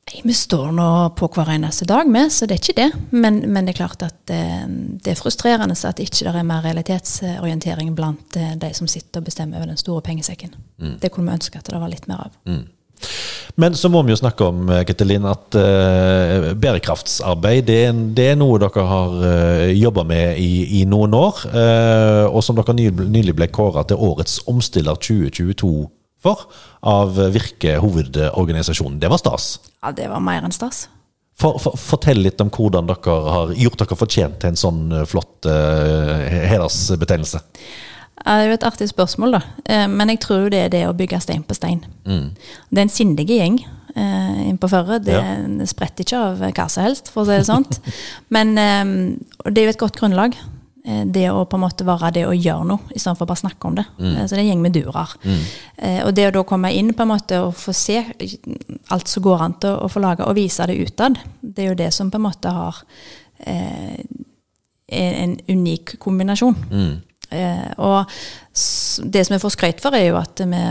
[0.06, 2.90] Nei, Vi står nå på hver eneste dag med, så det er ikke det.
[3.12, 4.68] Men, men det er klart at eh,
[5.02, 9.30] det er frustrerende at ikke det er mer realitetsorientering blant eh, de som sitter og
[9.32, 10.54] bestemmer over den store pengesekken.
[11.02, 12.40] Det kunne vi ønske at det var litt mer av.
[13.56, 18.30] Men så må vi jo snakke om eh, Ketelin, at eh, bærekraftsarbeid det er, det
[18.34, 21.46] er noe dere har uh, jobba med i, i noen år.
[21.50, 25.72] eh, og som dere nylig ble kåra til Årets omstiller 2022
[26.26, 26.48] for
[26.86, 29.00] av Virke hovedorganisasjonen.
[29.02, 29.56] Det var stas.
[29.82, 30.88] Ja, det var mer enn stas.
[31.36, 35.02] For, for, fortell litt om hvordan dere har gjort dere fortjent til en sånn eh,
[35.10, 37.42] flott uh, hedersbetegnelse.
[38.24, 39.42] Ja, Det er jo et artig spørsmål, da.
[39.68, 41.84] Eh, Men jeg tror jo det er det å bygge stein på stein.
[42.08, 43.60] Det er en sindig gjeng
[43.96, 45.02] eh, inn på Førre.
[45.04, 45.36] Det, Ja.
[45.60, 47.68] det spretter ikke av hva som helst, for å si det sånn.
[48.36, 48.96] Men eh,
[49.52, 50.40] det er jo et godt grunnlag.
[50.86, 53.76] Eh, Det å på en måte være det å gjøre noe, istedenfor bare snakke om
[53.76, 53.86] det.
[54.00, 54.14] Mm.
[54.28, 55.16] Så det er en gjeng med durer.
[55.78, 58.04] Eh, Og det å da komme inn på en måte og få se
[58.94, 61.82] alt som går an til å få lage, og vise det utad, det er jo
[61.84, 62.84] det som på en måte har
[63.46, 64.00] eh,
[64.88, 66.56] er en unik kombinasjon.
[67.32, 68.06] Eh, og
[69.04, 70.62] det som vi får skryt for, er jo at vi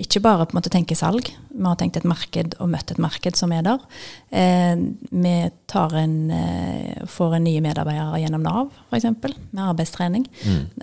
[0.00, 1.28] ikke bare på en måte tenker salg.
[1.56, 3.80] Vi har tenkt et marked og møtt et marked som er der.
[4.28, 4.76] Eh,
[5.08, 5.34] vi
[5.68, 9.06] tar en, eh, får en nye medarbeidere gjennom Nav, f.eks.
[9.52, 10.26] Med arbeidstrening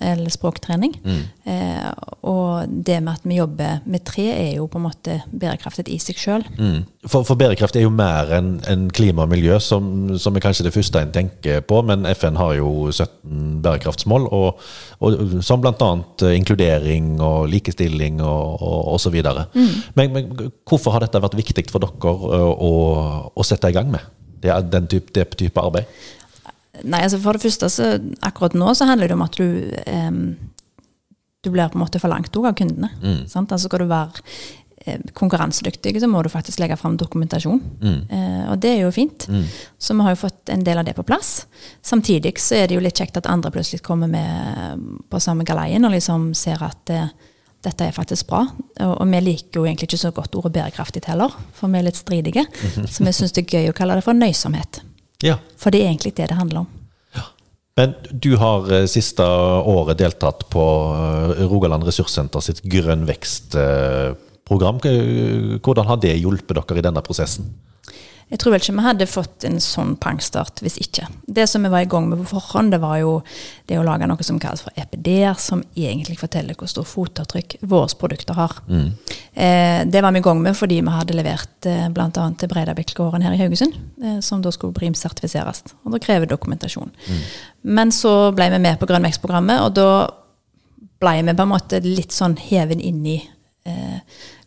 [0.01, 0.95] eller språktrening.
[1.45, 1.91] Eh,
[2.23, 5.99] og det med at vi jobber med tre, er jo på en måte bærekraftig i
[6.01, 6.45] seg sjøl.
[6.57, 6.85] Mm.
[7.05, 10.65] For, for bærekraft er jo mer enn en klima og miljø, som, som er kanskje
[10.65, 11.83] det første en tenker på.
[11.85, 14.63] Men FN har jo 17 bærekraftsmål, og,
[15.05, 15.93] og, som bl.a.
[16.43, 19.15] inkludering og likestilling og, osv.
[19.55, 19.71] Mm.
[19.95, 20.33] Men, men
[20.67, 22.73] hvorfor har dette vært viktig for dere å, å,
[23.33, 24.11] å sette i gang med?
[24.43, 25.87] Det den type, det type arbeid?
[26.83, 27.93] Nei, altså for det første, så
[28.25, 29.45] akkurat nå så handler det om at du
[29.87, 30.23] em,
[31.43, 32.89] Du blir på en måte forlangt òg av kundene.
[33.27, 33.51] Sant?
[33.51, 34.23] Altså skal du være
[34.85, 37.61] eh, konkurransedyktig, så må du faktisk legge fram dokumentasjon.
[37.83, 39.27] Eh, og det er jo fint.
[39.77, 41.45] Så vi har jo fått en del av det på plass.
[41.81, 45.85] Samtidig så er det jo litt kjekt at andre plutselig kommer med på samme galeien
[45.85, 47.11] og liksom ser at eh,
[47.63, 48.43] dette er faktisk bra.
[48.83, 51.87] Og, og vi liker jo egentlig ikke så godt ordet bærekraftig heller, for vi er
[51.87, 52.47] litt stridige.
[52.91, 54.83] Så vi syns det er gøy å kalle det for nøysomhet.
[55.23, 55.37] Ja.
[55.57, 56.71] For det er egentlig det det handler om.
[57.75, 63.07] Men du har eh, siste året deltatt på eh, Rogaland Ressurssenter sitt Grønn
[64.43, 65.59] vekst-program.
[65.61, 67.53] Hvordan har det hjulpet dere i denne prosessen?
[68.31, 71.05] Jeg tror vel ikke vi hadde fått en sånn pangstart hvis ikke.
[71.27, 73.21] Det som vi var i gang med på forhånd, det var jo
[73.67, 77.93] det å lage noe som kalles for EPD-er, som egentlig forteller hvor stor fotavtrykk våre
[77.99, 78.55] produkter har.
[79.35, 82.09] Eh, det var vi i gang med fordi vi hadde levert eh, bl.a.
[82.09, 85.75] til Breidabekkgården her i Haugesund, eh, som da skulle BRIM-sertifiseres.
[85.83, 86.89] Og da krever dokumentasjon.
[87.61, 89.91] Men så ble vi med på Grønn vekst-programmet, og da
[91.03, 93.19] ble vi på en måte litt sånn heven inn i
[93.69, 93.99] eh,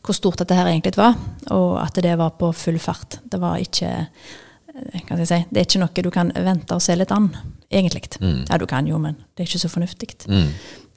[0.04, 1.16] hvor stort dette her egentlig var,
[1.54, 3.20] og at det var på full fart.
[3.24, 6.82] Det var ikke eh, kan jeg si, Det er ikke noe du kan vente og
[6.84, 7.30] se litt an,
[7.70, 8.08] egentlig.
[8.20, 10.12] Ja, du kan jo, men det er ikke så fornuftig.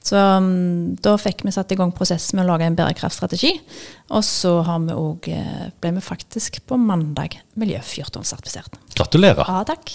[0.00, 3.50] Så um, da fikk vi satt i gang prosess med å lage en bærekraftstrategi.
[4.16, 5.28] Og så har vi òg
[5.80, 8.80] ble vi faktisk på mandag miljøfyrtårnsertifisert.
[8.96, 9.44] Gratulerer.
[9.44, 9.92] Ja, takk.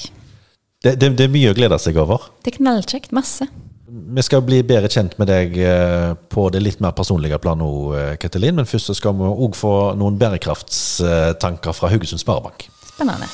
[0.85, 2.29] Det, det, det er mye å glede seg over.
[2.45, 3.15] Det er knallkjekt.
[3.17, 3.49] Masse.
[3.95, 7.69] Vi skal bli bedre kjent med deg eh, på det litt mer personlige plan nå,
[7.95, 8.57] eh, Ketelin.
[8.59, 12.67] Men først så skal vi òg få noen bærekraftstanker fra Haugesund Sparebank.
[12.89, 13.29] Spennende.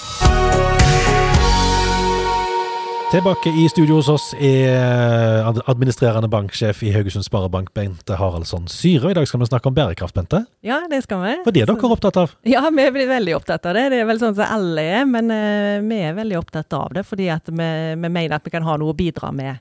[3.12, 9.12] Tilbake i studio hos oss er administrerende banksjef i Haugesund Sparebank, Bente Haraldsson Syre.
[9.12, 10.44] I dag skal vi snakke om bærekraft, Bente.
[10.64, 11.34] Ja, det skal vi.
[11.42, 12.38] For det er dere opptatt av?
[12.48, 13.90] Ja, vi blir veldig opptatt av det.
[13.96, 17.08] Det er vel sånn som alle er, men eh, vi er veldig opptatt av det
[17.10, 19.58] fordi at vi, vi mener at vi kan ha noe å bidra med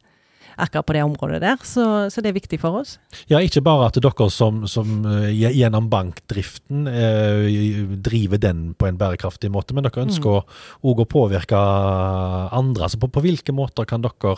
[0.62, 1.60] akkurat på det området der.
[1.66, 2.96] Så, så det er viktig for oss.
[3.30, 9.00] Ja, ikke bare at dere som, som eh, gjennom bankdriften eh, driver den på en
[9.00, 10.42] bærekraftig måte, men dere ønsker
[10.86, 12.86] òg å påvirke andre.
[12.86, 14.36] Altså på, på hvilke måter kan dere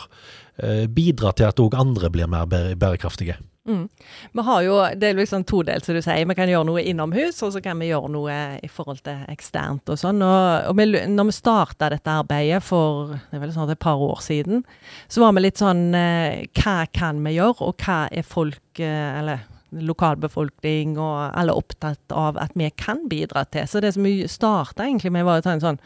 [0.57, 3.89] eh, bidra til at òg andre blir mer bære- bærekraftige?
[4.33, 6.25] Vi har jo, Det er liksom todelt, som du sier.
[6.27, 9.87] Vi kan gjøre noe innomhus, og så kan vi gjøre noe i forhold til eksternt
[9.89, 10.21] og sånn.
[10.21, 13.97] Og, og vi, når vi starta dette arbeidet for det er vel snart et par
[13.97, 14.63] år siden,
[15.07, 19.19] så var vi litt sånn eh, Hva kan vi gjøre, og hva er folk eh,
[19.19, 23.65] Eller lokalbefolkning og alle opptatt av at vi kan bidra til.
[23.67, 25.79] Så det som vi starta med, var å ta en sånn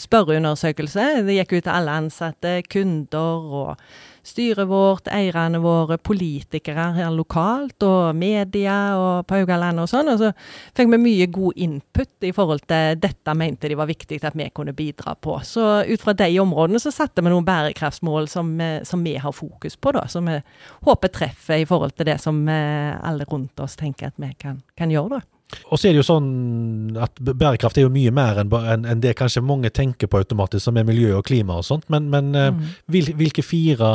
[0.00, 1.26] spørreundersøkelse.
[1.26, 3.84] Det gikk ut til alle ansatte, kunder og
[4.24, 10.10] styret vårt, eierne våre, politikere her lokalt, og media og på Haugalandet og sånn.
[10.14, 10.30] Og så
[10.76, 14.48] fikk vi mye god input i forhold til dette mente de var viktig at vi
[14.54, 15.36] kunne bidra på.
[15.44, 19.76] Så ut fra de områdene så satte vi noen bærekraftsmål som, som vi har fokus
[19.76, 20.06] på, da.
[20.08, 20.40] Som vi
[20.88, 24.92] håper treffer i forhold til det som alle rundt oss tenker at vi kan, kan
[24.92, 25.33] gjøre, da.
[25.70, 29.44] Og så er det jo sånn at bærekraft er jo mye mer enn, det kanskje
[29.44, 31.88] mange tenker på automatisk, som er miljø og klima og sånt.
[31.92, 32.62] Men, men mm.
[32.90, 33.90] hvilke fire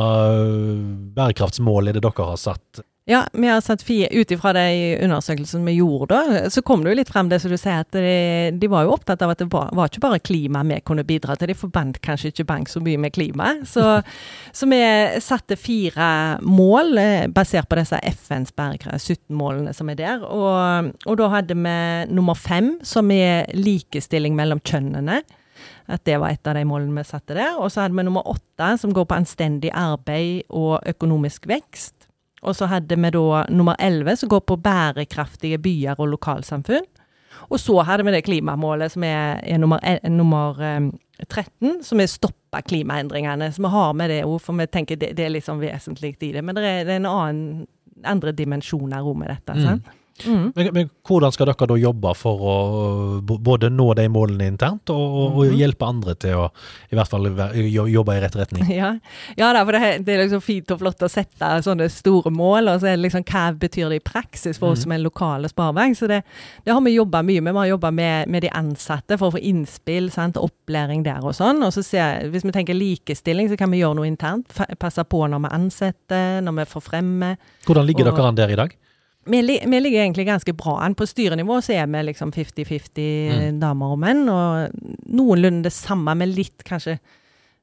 [1.17, 5.79] bærekraftsmål er det dere har satt ja, vi har fire, ut ifra de undersøkelsene vi
[5.79, 8.69] gjorde da, så kom det jo litt frem det som du sier, at de, de
[8.69, 11.49] var jo opptatt av at det var, var, ikke bare klima vi kunne bidra til.
[11.49, 13.55] De forbandt kanskje ikke bank så mye med klima.
[13.65, 13.81] Så,
[14.59, 14.81] så vi
[15.25, 16.11] satte fire
[16.45, 20.25] mål eh, basert på disse FNs bærekraft, 17-målene som er der.
[20.29, 21.77] Og, og, da hadde vi
[22.13, 25.23] nummer fem, som er likestilling mellom kjønnene.
[25.89, 27.57] At det var et av de målene vi satte der.
[27.57, 31.98] Og så hadde vi nummer åtte, som går på anstendig arbeid og økonomisk vekst.
[32.41, 36.87] Og så hadde vi da nummer 11, som går på bærekraftige byer og lokalsamfunn.
[37.49, 40.91] Og så hadde vi det klimamålet som er, er nummer, nummer um,
[41.27, 43.51] 13, som er stoppa klimaendringene.
[43.53, 46.33] Så vi har med det òg, for vi tenker det, det er liksom vesentlig i
[46.35, 46.43] det.
[46.43, 47.65] Men det er, det er en annen,
[48.07, 49.55] andre dimensjoner òg med dette.
[49.55, 49.81] Mm.
[50.25, 50.51] Mm.
[50.55, 52.55] Men, men, hvordan skal dere da jobbe for å
[53.21, 55.57] både nå de målene internt, og, og, og mhm.
[55.59, 56.47] hjelpe andre til å
[56.89, 58.67] i hvert fall jobbe i rett retning?
[58.79, 58.93] Ja,
[59.35, 62.71] ja da, for det, det, er liksom fint og flott å sette sånne store mål,
[62.71, 64.83] og så er det liksom hva betyr det i praksis for oss mm.
[64.85, 65.97] som en lokale sparebank.
[65.99, 66.21] Så det,
[66.63, 67.55] det, har vi jobba mye med.
[67.55, 70.39] Vi har jobba med, med, de ansatte for å få innspill, sant?
[70.39, 71.63] opplæring der og sånn.
[71.65, 74.53] Og så ser, hvis vi tenker likestilling, så kan vi gjøre noe internt.
[74.79, 77.33] Passe på når vi ansetter, når vi får fremme.
[77.67, 78.77] Hvordan ligger og, dere an der i dag?
[79.25, 80.95] Vi, vi, ligger egentlig ganske bra an.
[80.95, 83.61] På styrenivå så er vi liksom 50-50 mm.
[83.61, 86.97] damer og menn, og noenlunde det samme, med litt kanskje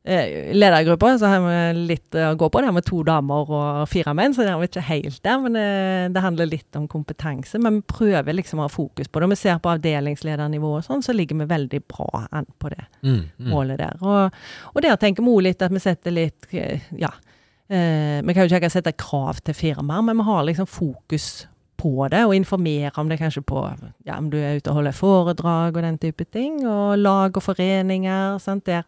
[0.05, 2.63] eh, ledergrupper, så har vi litt å gå på.
[2.63, 5.43] Det har vi to damer og fire menn, så det er vi ikke helt der.
[5.43, 7.61] Men det, eh, det, handler litt om kompetanse.
[7.63, 9.29] Men vi prøver liksom å ha fokus på det.
[9.29, 12.85] Om vi ser på avdelingsledernivå og sånn, så ligger vi veldig bra an på det
[13.01, 13.51] mm, mm.
[13.51, 13.97] målet der.
[14.05, 14.43] Og,
[14.75, 17.26] og der tenker vi òg litt at vi setter litt eh, ja, Eh,
[17.67, 22.25] vi kan jo ikke sette krav til firmaer, men vi har liksom fokus på det,
[22.27, 23.63] og informere om det kanskje på
[24.07, 27.45] ja, om du er ute og holder foredrag og den type ting, og lag og
[27.45, 28.87] foreninger sant, der,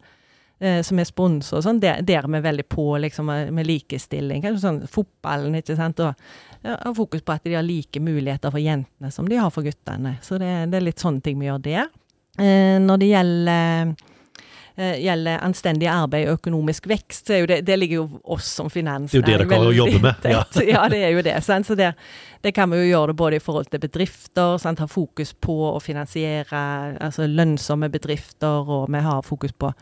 [0.60, 4.42] eh, som er sponsor og sånn, der, der er vi veldig på liksom, med likestilling.
[4.44, 6.14] Kanskje sånn fotballen, ikke sant, og
[6.64, 10.16] ja, fokus på at de har like muligheter for jentene som de har for guttene.
[10.24, 11.90] Så det, det er litt sånne ting vi gjør der.
[12.38, 14.17] Eh, når det gjelder Eh,
[14.78, 19.34] gjelder anstendig arbeid og økonomisk vekst, så det, det ligger jo oss som finansnæring Det
[19.34, 20.28] er jo det dere jobber med.
[20.30, 20.42] Ja.
[20.74, 21.34] ja, det er jo det.
[21.44, 21.66] Sant?
[21.66, 21.92] Så det,
[22.44, 24.78] det, kan vi jo gjøre det både i forhold til bedrifter, sant?
[24.78, 26.60] ha fokus på å finansiere
[27.02, 29.72] altså lønnsomme bedrifter, og vi har fokus på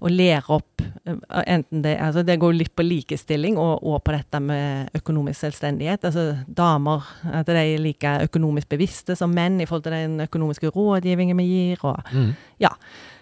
[0.00, 4.16] å lære opp eh, enten det, altså det går litt på likestilling og, og på
[4.16, 6.08] dette med økonomisk selvstendighet.
[6.08, 10.72] Altså damer, at de er like økonomisk bevisste som menn i forhold til den økonomiske
[10.74, 11.86] rådgivningen vi gir.
[11.86, 12.30] og mm.
[12.64, 12.74] ja,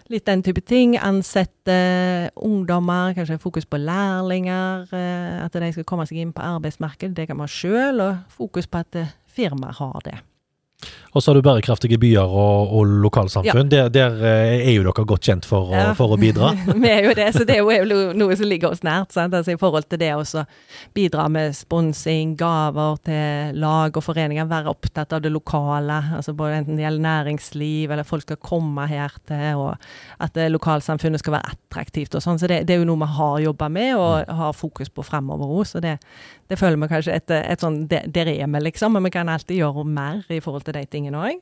[0.09, 0.95] Litt den type ting.
[0.97, 1.73] Ansette
[2.41, 4.87] ungdommer, kanskje fokus på lærlinger.
[4.89, 7.13] Eh, at de skal komme seg inn på arbeidsmarkedet.
[7.17, 10.17] Det kan man sjøl, og fokus på at eh, firmaer har det.
[11.13, 13.71] Og så har du bærekraftige byer og, og lokalsamfunn.
[13.73, 13.87] Ja.
[13.89, 15.89] Der, der, eh, er jo dere godt kjent for, ja.
[15.97, 16.51] for å bidra.
[16.83, 19.15] Vi er jo det, så det er jo noe som ligger oss nært.
[19.17, 20.43] Altså, I forhold til det å
[20.93, 24.49] bidra med sponsing, gaver til lag og foreninger.
[24.49, 25.97] Være opptatt av det lokale.
[26.19, 31.23] altså både Enten det gjelder næringsliv, eller folk skal komme her til, og at lokalsamfunnet
[31.23, 32.37] skal være attraktivt og sånn.
[32.37, 35.57] Så det, det, er jo noe vi har jobba med og har fokus på fremover
[35.57, 35.65] òg.
[35.73, 35.97] Så det,
[36.51, 38.93] det føler vi kanskje et, et sånn Der er vi, liksom.
[38.93, 41.39] Men vi kan alltid gjøre mer i forhold til de tingene òg.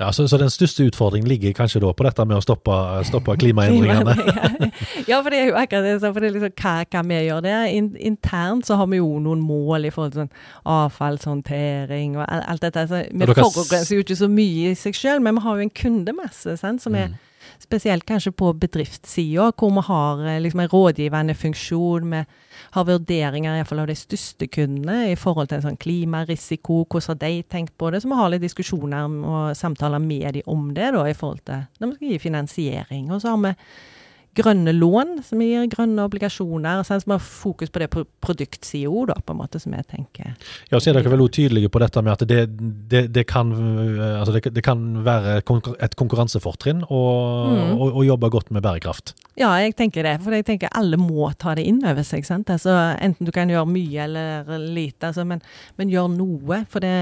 [0.00, 2.72] Ja, så, så, den største utfordringen ligger kanskje da på dette med å stoppe,
[3.04, 4.14] stoppe klimaendringene?
[5.10, 5.98] ja, for det er jo akkurat det.
[6.00, 7.66] For det er liksom, hva kan vi gjøre der?
[7.76, 10.32] In, internt så har vi jo noen mål i forhold til sånn
[10.72, 12.86] avfallshåndtering og alt dette.
[12.88, 15.76] Så vi forurenser jo ikke så mye i seg sjøl, men vi har jo en
[15.82, 17.18] kundemasse sant, som er mm
[17.60, 22.10] spesielt kanskje på bedriftssida, hvor vi har eh, liksom en rådgivende funksjon.
[22.10, 22.24] Vi
[22.70, 27.20] har vurderinger i fall av de største kundene i forhold til sånn klimarisiko, hvordan har
[27.22, 28.02] de tenkt på det?
[28.02, 31.64] Så vi har litt diskusjoner og samtaler med dem om det, da, i forhold til
[31.80, 33.08] når vi skal gi finansiering.
[33.10, 33.54] Og så har vi
[34.38, 36.84] grønne lån, som gir grønne obligasjoner.
[36.86, 40.34] Sånn, som har fokus på det på produktsida da, på en måte, som jeg tenker.
[40.70, 42.44] Ja, så er dere vel også tydelige på dette med at det,
[42.90, 43.50] det, det, kan,
[44.20, 47.00] altså det, kan være et konkurransefortrinn å
[47.50, 47.98] mm.
[48.06, 49.14] jobbe godt med bærekraft?
[49.40, 50.16] Ja, jeg tenker det.
[50.20, 52.26] For jeg tenker alle må ta det inn over seg.
[52.28, 52.50] sant?
[52.52, 55.40] Altså, enten du kan gjøre mye eller lite, altså, men,
[55.80, 56.60] men, gjør noe.
[56.70, 56.92] For det,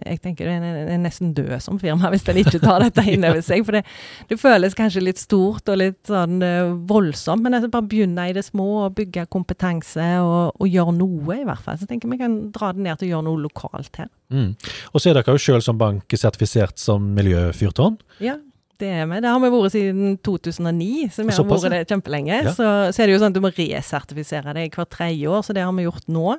[0.00, 3.44] jeg tenker det er nesten død som firma hvis en ikke tar dette inn over
[3.48, 3.66] seg.
[3.66, 3.84] For det,
[4.30, 7.44] det, føles kanskje litt stort og litt sånn uh, voldsomt.
[7.44, 11.46] Men altså, bare begynne i det små og bygge kompetanse og, og gjøre noe, i
[11.46, 11.78] hvert fall.
[11.78, 14.10] Så jeg tenker vi kan dra det ned til å gjøre noe lokalt her.
[14.34, 14.50] Mm.
[14.92, 18.00] Og så er dere jo sjøl som bank sertifisert som miljøfyrtårn.
[18.24, 18.38] Ja.
[18.80, 19.20] Det er vi.
[19.22, 22.40] Det har vi vært siden 2009, så vi har vært det kjempelenge.
[22.48, 22.54] Ja.
[22.56, 25.54] Så, så, er det jo sånn at du må resertifisere deg hvert tredje år, så
[25.54, 26.34] det har vi gjort nå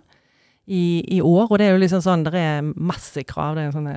[0.65, 0.83] i,
[1.15, 1.47] i, år.
[1.47, 3.55] Og det er jo liksom sånn, det er masse krav.
[3.55, 3.95] Det er sånne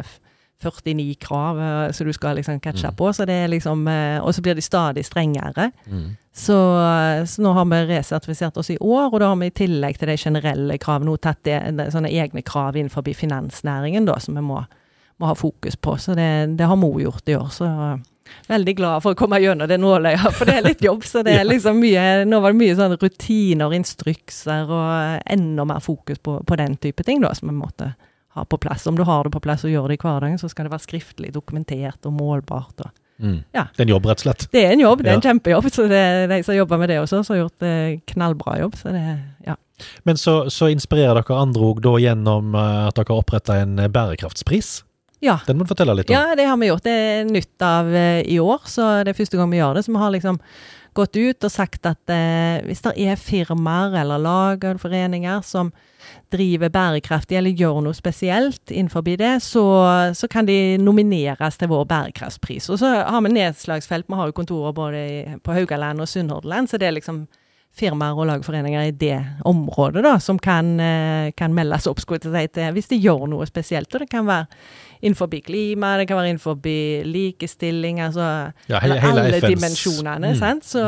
[0.63, 2.97] 49 krav som så du skal liksom catche mm.
[2.97, 3.13] på.
[3.13, 5.71] Så det er liksom, uh, og så blir de stadig strengere.
[5.87, 6.17] Mm.
[6.33, 9.55] Så, uh, så, nå har vi resertifisert oss i år, og da har vi i
[9.55, 14.35] tillegg til de generelle kravene tatt det, det, sånne egne krav innenfor finansnæringen da, som
[14.35, 14.65] vi må,
[15.19, 15.97] må ha fokus på.
[15.99, 17.51] Så det, det har Mo gjort i år.
[17.55, 17.71] så
[18.49, 21.07] veldig glad for å komme gjennom det nåløyet, for det er litt jobb.
[21.07, 25.81] Så det er liksom mye Nå var det mye sånn rutiner, instrukser og enda mer
[25.85, 27.93] fokus på, på den type ting, da, som vi måtte
[28.37, 28.87] ha på plass.
[28.87, 30.87] Om du har det på plass og gjør det i hverdagen, så skal det være
[30.87, 32.85] skriftlig dokumentert og målbart.
[32.85, 33.43] og Mm.
[33.53, 33.65] Ja.
[33.75, 34.45] Det er en jobb, rett og slett?
[34.53, 35.31] Det er en jobb, det er en ja.
[35.33, 35.71] kjempejobb.
[35.75, 38.77] Så det er de som jobber med det også, som har gjort eh, knallbra jobb.
[38.79, 39.05] Så det,
[39.47, 39.57] ja.
[40.07, 43.91] Men så, så inspirerer dere andre òg gjennom eh, at dere har oppretta en eh,
[43.91, 44.71] bærekraftspris?
[45.25, 45.41] Ja.
[45.49, 46.15] Den må du fortelle litt om.
[46.15, 46.85] Ja, det har vi gjort.
[46.87, 49.83] Det er nytt av uh, i år, så det er første gang vi gjør det.
[49.83, 50.39] Så vi har liksom
[50.99, 55.73] gått ut og sagt at eh, hvis det er firmaer eller lag eller foreninger som
[56.33, 59.65] driver bærekraftig eller gjør noe spesielt innenfor det, så,
[60.15, 62.69] så, kan de nomineres til vår bærekraftspris.
[62.73, 64.09] Og så har vi nedslagsfelt.
[64.09, 65.03] Vi har jo kontorer både
[65.45, 67.27] på Haugaland og Sunnhordland, så det er liksom
[67.79, 72.53] firmaer og lagforeninger i det området da, som kan, uh, kan meldes opp skulle jeg
[72.57, 73.93] til hvis de gjør noe spesielt.
[73.93, 74.49] Og det kan være
[75.01, 76.59] innenfor klima, det kan være innenfor
[77.07, 79.55] likestilling, altså ja, he alle FNs.
[79.55, 80.33] dimensjonene.
[80.35, 80.63] Mm.
[80.65, 80.85] Så,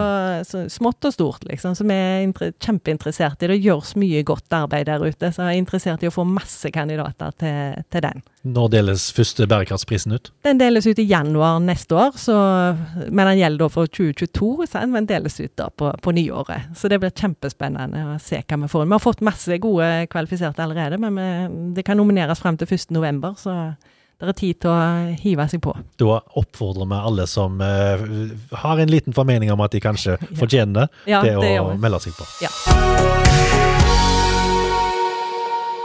[0.49, 1.75] så, smått og stort, liksom.
[1.79, 3.57] Så vi er kjempeinteressert i det.
[3.57, 6.70] Det gjøres mye godt arbeid der ute, så jeg er interessert i å få masse
[6.75, 8.25] kandidater til, til den.
[8.40, 10.31] Når deles første bærekraftsprisen ut?
[10.46, 12.37] Den deles ut i januar neste år, så,
[13.11, 14.94] men den gjelder da for 2022, sant?
[14.94, 16.73] men deles ut da på, på nyåret.
[16.79, 18.87] Så det blir kjempespennende å se hva vi får.
[18.87, 21.31] Vi har fått masse gode kvalifiserte allerede, men vi,
[21.77, 23.35] det kan nomineres frem til 1.11.
[23.40, 23.57] så
[24.20, 25.74] det er tid til å hive seg på.
[26.00, 28.04] Da oppfordrer vi alle som uh,
[28.64, 32.16] har en liten formening om at de kanskje fortjener ja, det, det å melde seg
[32.18, 32.28] på.
[32.44, 33.30] Ja.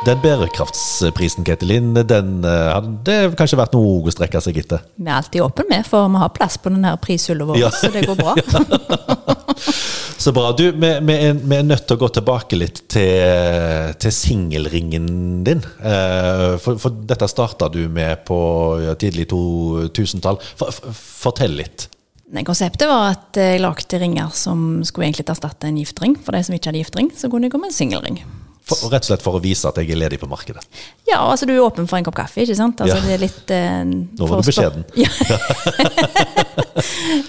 [0.05, 4.83] Den bærekraftsprisen, Ketilin, den uh, hadde kanskje vært noe å strekke seg etter?
[4.99, 7.71] Vi er alltid åpne med, for vi har plass på denne prishylla vår, ja.
[7.73, 8.35] så det går bra.
[10.25, 10.51] Så bra.
[10.57, 15.09] Du, vi, vi, er, vi, er, nødt til å gå tilbake litt til, til singelringen
[15.45, 15.59] din.
[15.61, 18.37] Eh, for, for, dette starta du med på
[19.01, 20.39] tidlig 2000-tall.
[20.55, 20.95] For, for,
[21.27, 21.89] fortell litt.
[22.47, 26.17] Konseptet var at jeg lagde ringer som skulle egentlig erstatte en giftring.
[26.17, 28.23] For de som ikke hadde giftring, så kunne jeg gå med en singelring.
[28.65, 30.63] For, rett og slett for å vise at jeg er ledig på markedet?
[31.05, 32.79] Ja, altså du er åpen for en kopp kaffe, ikke sant?
[32.81, 33.03] Altså, ja.
[33.05, 34.87] det er litt eh, Nå var du beskjeden.
[35.05, 35.09] Ja.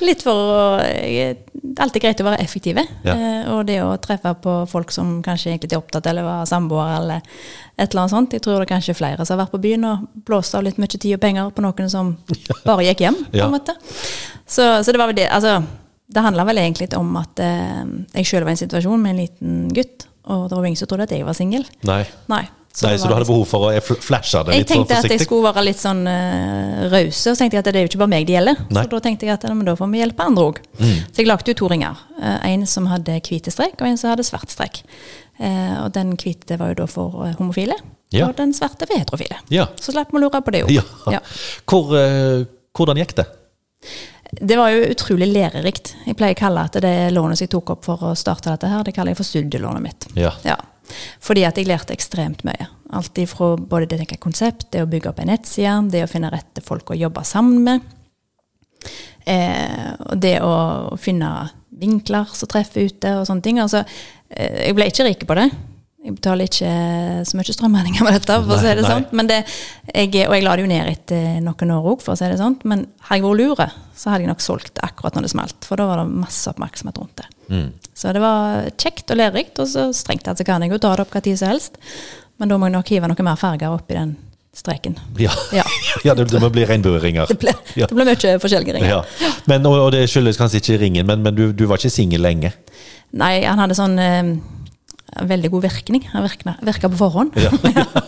[0.07, 1.37] litt for å er
[1.83, 2.87] alltid greit å være effektive.
[3.05, 3.14] Ja.
[3.14, 6.96] Eh, og det å treffe på folk som kanskje egentlig er opptatt eller var samboere
[7.03, 7.20] eller
[7.77, 8.37] et eller annet sånt.
[8.37, 10.81] Jeg tror det er kanskje flere som har vært på byen og blåst av litt
[10.81, 12.14] mye tid og penger på noen som
[12.68, 13.77] bare gikk hjem, på en måte.
[14.46, 15.29] Så, så det var vel det.
[15.29, 15.59] Altså,
[16.07, 19.25] det handla vel egentlig om at eh, jeg sjøl var i en situasjon med en
[19.25, 21.66] liten gutt og det var ingen som trodde at jeg var singel.
[21.86, 22.02] Nei.
[22.30, 22.44] Nei.
[22.76, 24.76] Så, Nei, så du hadde liksom- behov for å flashe det litt for forsiktig?
[24.76, 27.70] Jeg tenkte at jeg skulle være litt sånn uh, rause, og så tenkte jeg at
[27.72, 28.58] det er jo ikke bare meg det gjelder.
[28.68, 28.82] Nei.
[28.82, 30.60] Så da tenkte jeg at da får vi hjelpe andre òg.
[30.76, 30.98] Mm.
[31.08, 32.02] Så jeg lagde jo to ringer.
[32.20, 34.82] Uh, en som hadde hvite strek, og en som hadde svart strek.
[35.40, 37.78] Uh, og den hvite var jo da for homofile,
[38.12, 38.28] ja.
[38.28, 39.40] og den svarte for heterofile.
[39.48, 39.70] Ja.
[39.80, 40.74] Så slapp vi å lure på det òg.
[40.76, 40.84] Ja.
[41.16, 41.24] Ja.
[41.64, 41.96] Hvor,
[42.76, 43.30] hvordan gikk det?
[44.30, 45.92] Det var jo utrolig lærerikt.
[46.06, 48.70] Jeg pleier å kalle at det lånet som jeg tok opp for å starte dette
[48.70, 50.08] her, det kaller jeg for studielånet mitt.
[50.18, 50.32] Ja.
[50.46, 50.56] ja.
[51.22, 52.68] Fordi at jeg lærte ekstremt mye.
[52.96, 56.30] Alt ifra både det tenker konsept, det å bygge opp en nettside, det å finne
[56.34, 57.94] rette folk å jobbe sammen med.
[59.26, 61.30] Eh, og det å finne
[61.76, 63.58] vinkler som treffer ute, og sånne ting.
[63.62, 63.82] Altså,
[64.30, 65.48] eh, jeg ble ikke rik på det.
[66.06, 66.72] Jeg betaler ikke
[67.26, 69.07] så mye strømregninger med dette, for å si det sånn.
[69.18, 69.40] Men det,
[69.90, 72.36] jeg, og jeg la det jo ned etter noen år òg, for å si det
[72.38, 72.54] sånn.
[72.62, 73.66] Men hadde jeg vært lure,
[73.98, 75.66] så hadde jeg nok solgt akkurat når det smalt.
[75.66, 77.26] For da var det masse oppmerksomhet rundt det.
[77.50, 77.66] Mm.
[77.96, 80.94] Så det var kjekt og lærerikt, og så strengt tatt så kan jeg jo ta
[80.94, 81.80] det opp hva tid som helst.
[82.38, 84.14] Men da må jeg nok hive noe mer farger oppi den
[84.57, 84.94] streken.
[85.18, 85.64] Ja, Ja.
[86.07, 87.26] ja det, det må bli regnbueringer.
[87.32, 87.90] Det ble, Ja.
[87.90, 88.94] det ble mye forskjellige ringer.
[88.94, 89.32] Ja.
[89.50, 92.22] Men, og, og det skyldes kanskje ikke ringen, men, men du, du var ikke singel
[92.24, 92.54] lenge.
[93.16, 94.36] Nei, han hadde sånn eh,
[95.07, 96.04] veldig god virkning.
[96.12, 97.36] Han virka, på forhånd.
[97.38, 97.50] Ja.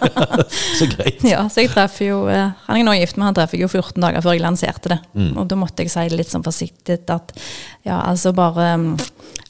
[0.79, 1.23] Så greit.
[1.27, 3.69] Ja, så jeg traff jo eh, Han er nå gift, men han traff jeg jo
[3.71, 4.99] 14 dager før jeg lanserte det.
[5.15, 5.33] Mm.
[5.41, 7.33] Og da måtte jeg si det litt sånn forsiktig at
[7.87, 8.91] ja, altså bare um,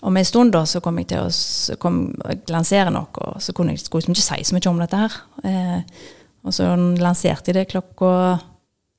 [0.09, 2.05] Om en stund da, så kom jeg til å kom,
[2.53, 5.17] lansere noe, og så kunne jeg skulle liksom ikke si så mye om dette her.
[5.51, 6.05] Eh,
[6.47, 8.13] og så lanserte jeg det klokka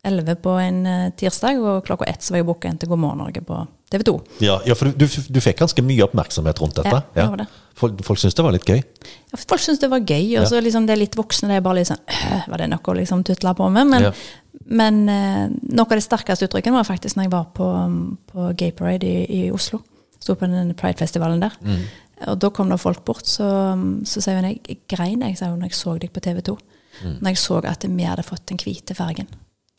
[0.07, 3.01] 11 på en eh, tirsdag, og klokka ett så var jeg booka inn til God
[3.01, 3.57] morgen Norge på
[3.91, 4.13] TV 2.
[4.45, 7.01] Ja, ja for du, du fikk ganske mye oppmerksomhet rundt dette.
[7.17, 7.47] Ja, var det.
[7.79, 8.79] Folk, folk syntes det var litt gøy.
[8.79, 11.65] Ja, Folk syntes det var gøy, og så liksom det er litt voksne det er
[11.65, 13.91] bare litt sånn «Øh, Var det noe å liksom tutle på med?
[13.91, 14.13] Men, Ja.
[14.79, 17.67] men eh, noe av det sterkeste uttrykket var faktisk når jeg var på,
[18.31, 19.81] på Gay Parade i, i Oslo.
[20.19, 21.59] Sto på den Pride-festivalen der.
[21.63, 21.83] Mm.
[22.31, 23.47] Og da kom det folk bort, så,
[24.07, 26.41] så sier hun jeg, jeg grein jeg, sa hun, når jeg så deg på TV
[26.51, 26.57] 2.
[26.99, 27.13] Mm.
[27.19, 29.27] Når jeg så at vi hadde fått den hvite fargen.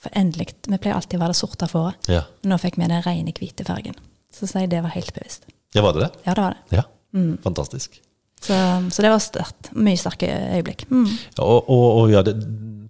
[0.00, 2.08] For endelig, Vi pleier alltid å være det sorte fåret.
[2.08, 2.22] Ja.
[2.48, 3.98] Nå fikk vi den rene hvite fargen.
[4.32, 5.44] Så sier jeg det var helt bevisst.
[5.74, 6.10] ja, var det det?
[6.24, 6.76] Ja, det var det.
[6.78, 6.84] Ja.
[7.12, 7.34] Mm.
[7.44, 8.00] Fantastisk.
[8.40, 8.54] Så,
[8.90, 9.68] så det var sterkt.
[9.76, 10.86] Mye sterke øyeblikk.
[10.90, 11.06] Mm.
[11.36, 12.36] Ja, Og, og, og ja, det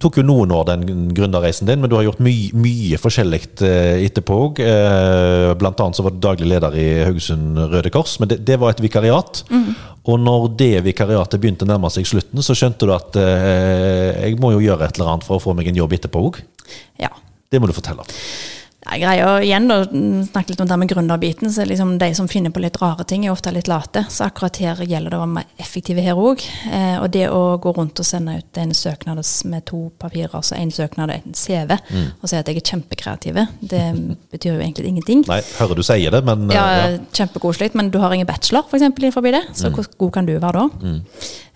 [0.00, 4.04] tok jo noen år, den gründerreisen din, men du har gjort mye, mye forskjellig eh,
[4.06, 4.62] etterpå òg.
[4.64, 8.56] Eh, blant annet så var du daglig leder i Haugesund Røde Kors, men det, det
[8.62, 9.42] var et vikariat.
[10.08, 14.40] Og når det vikariatet begynte å nærme seg slutten, så skjønte du at eh, jeg
[14.40, 16.40] må jo gjøre et eller annet for å få meg en jobb etterpå òg.
[17.02, 17.12] Ja.
[17.50, 18.04] Det må du fortelle.
[18.80, 21.50] Jeg greier igjen å snakke litt om det med gründerbiten.
[21.52, 24.06] så liksom De som finner på litt rare ting, er ofte litt late.
[24.08, 26.40] Så akkurat her gjelder det å være mer effektive her òg.
[26.72, 29.20] Eh, og det å gå rundt og sende ut en søknad
[29.52, 31.76] med to papirer, altså en søknad og en CV,
[32.22, 33.84] og si at jeg er kjempekreativ, det
[34.32, 35.26] betyr jo egentlig ingenting.
[35.28, 36.98] Nei, hører du sier det, men eh, Ja, ja.
[37.20, 39.44] Kjempekoselig, men du har ingen bachelor eksempel, forbi det.
[39.60, 40.96] Så hvor god kan du være da?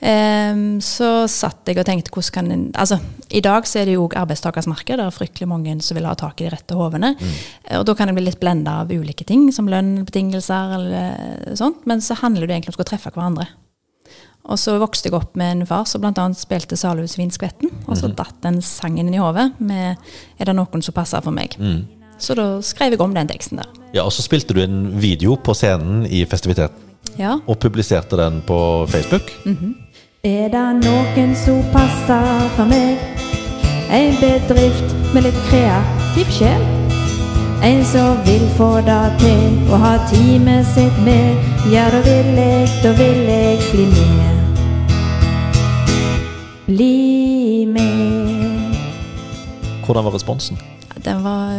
[0.04, 2.98] Ehm, så satt jeg og tenkte hvordan kan en, altså,
[3.32, 4.98] I dag så er det jo òg arbeidstakersmarked.
[5.00, 7.13] Det er fryktelig mange som vil ha tak i de rette hodene.
[7.20, 11.54] Eh, Og da kan jeg bli litt blenda av ulike ting, som lønn, betingelser eller
[11.56, 11.86] sånt.
[11.86, 13.46] Men så handler det egentlig om å skulle treffe hverandre.
[14.44, 16.26] Og så vokste jeg opp med en far som bl.a.
[16.36, 17.70] spilte Salhus Vindskvetten.
[17.88, 19.96] Og så datt den sangen inn i hodet med
[20.38, 21.56] 'Er det noen som passer for meg'?
[22.18, 23.66] Så da skrev jeg om den teksten der.
[23.94, 26.76] ja, og så spilte du en video på scenen i festiviteten,
[27.18, 27.38] Ja.
[27.46, 29.30] og publiserte den på Facebook.
[30.24, 32.98] Er det noen som passer for meg?
[33.90, 36.73] En bedrift med litt kreativ sjel.
[37.62, 41.38] En som vil få det til å ha teamet sitt med.
[41.72, 44.40] Ja, da vil jeg, da vil jeg bli med.
[46.66, 48.78] Bli med.
[49.84, 50.58] Hvordan var responsen?
[51.04, 51.52] Den var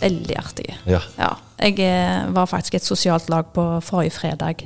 [0.00, 0.70] veldig artig.
[0.86, 1.00] Ja.
[1.18, 1.34] Ja.
[1.58, 4.64] Jeg eh, var faktisk et sosialt lag på forrige fredag.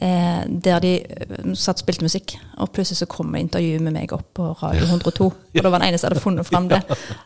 [0.00, 4.12] Eh, der de eh, satt og spilte musikk, og plutselig så kom intervjuet med meg
[4.16, 5.26] opp på Radio 102.
[5.28, 6.80] Og det var den eneste som hadde funnet fram det.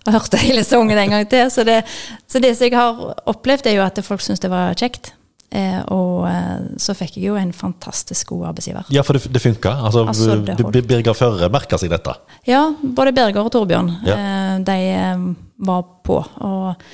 [0.04, 1.46] Og hørte hele sangen en gang til.
[1.54, 1.84] Så det,
[2.26, 5.12] så det som jeg har opplevd, er jo at folk syns det var kjekt.
[5.54, 8.88] Eh, og eh, så fikk jeg jo en fantastisk god arbeidsgiver.
[8.90, 9.70] Ja, for det, det funka.
[9.86, 12.16] Altså, Altså, det Birger Førre merka seg dette.
[12.48, 13.92] Ja, både Birger og Torbjørn.
[14.08, 14.18] Ja.
[14.18, 15.28] Eh, de eh,
[15.70, 16.88] var på og,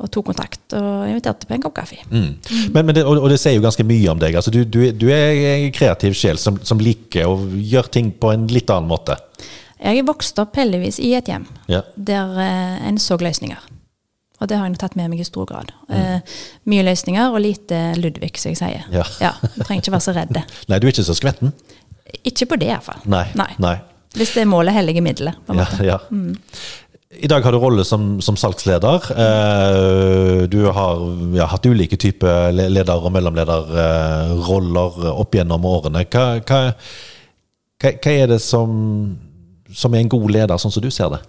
[0.00, 2.00] og tok kontakt og inviterte på en kopp kaffe.
[2.10, 2.32] Mm.
[2.74, 4.34] Men, men det, og, og det sier jo ganske mye om deg.
[4.40, 8.32] Altså, du, du, du er en kreativ sjel som, som liker å gjøre ting på
[8.34, 9.16] en litt annen måte.
[9.84, 11.82] Jeg er vokst opp heldigvis i et hjem Ja.
[11.94, 13.70] der eh, en så løsninger.
[14.42, 15.70] Og det har jeg tatt med meg i stor grad.
[15.94, 16.18] Eh,
[16.68, 18.88] mye løsninger og lite Ludvig, som jeg sier.
[18.92, 19.30] Ja.
[19.54, 20.34] Du trenger ikke være så redd.
[20.72, 21.54] Nei, du er ikke så skvetten.
[22.26, 22.98] Ikke på det, iallfall.
[23.10, 23.28] Nei.
[23.62, 23.76] Nei.
[24.14, 25.38] Hvis det er målet hellige middelet.
[25.46, 26.50] på en Ja, måte.
[27.16, 28.94] I dag har du rolle som, som salgsleder.
[29.24, 31.00] Eh, du har
[31.36, 36.04] ja, hatt ulike typer leder- og mellomlederroller opp gjennom årene.
[36.10, 36.60] Hva, hva,
[37.82, 38.70] hva, er det som,
[39.70, 41.22] som er en god leder, sånn som du ser det?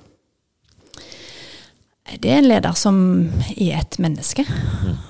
[2.22, 2.96] Det er en leder som
[3.56, 4.46] er et menneske,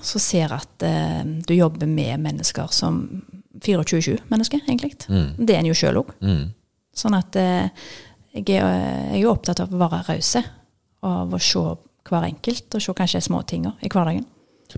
[0.02, 3.04] som ser at eh, du jobber med mennesker som
[3.62, 4.96] 24-7-mennesker, egentlig.
[5.38, 6.14] Det er en jo sjøl òg.
[6.96, 7.68] Sånn at eh,
[8.36, 8.64] jeg, er,
[9.14, 10.44] jeg er opptatt av å være rause,
[11.06, 11.66] av å se
[12.06, 14.26] hver enkelt, og se kanskje små tinga i hverdagen.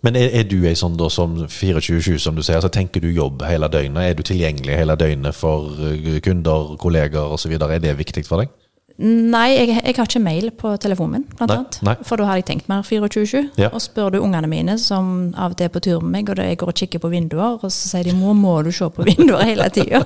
[0.03, 3.07] Men er, er du ei sånn da som 24-7, som du sier, så tenker du
[3.09, 4.03] jobb hele døgnet?
[4.03, 7.55] Er du tilgjengelig hele døgnet for eh, kunder, kolleger osv.?
[7.55, 8.51] Er det viktig for deg?
[8.97, 11.75] Nei, jeg, jeg har ikke mail på telefonen min, blant Nei, annet.
[11.85, 11.93] nei.
[12.07, 13.43] For da hadde jeg tenkt mer 24-7.
[13.61, 13.67] Ja.
[13.69, 16.39] Og spør du ungene mine, som av og til er på tur med meg, og
[16.39, 18.89] da jeg går og kikker på vinduer, og så sier de 'mor, må du se
[18.89, 20.01] på vinduer hele tida'?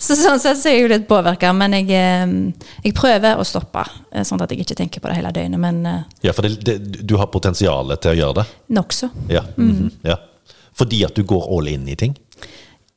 [0.00, 2.34] så sånn sett så er jeg jo litt påvirka, men jeg, eh,
[2.88, 5.60] jeg prøver å stoppe, eh, sånn at jeg ikke tenker på det hele døgnet.
[5.60, 8.46] Men eh, Ja, for det, det, du har potensialet til å gjøre det?
[8.70, 9.10] nokså.
[9.28, 9.42] Ja.
[9.56, 10.16] mhm, ja.
[10.74, 12.16] Fordi at du går all in i ting?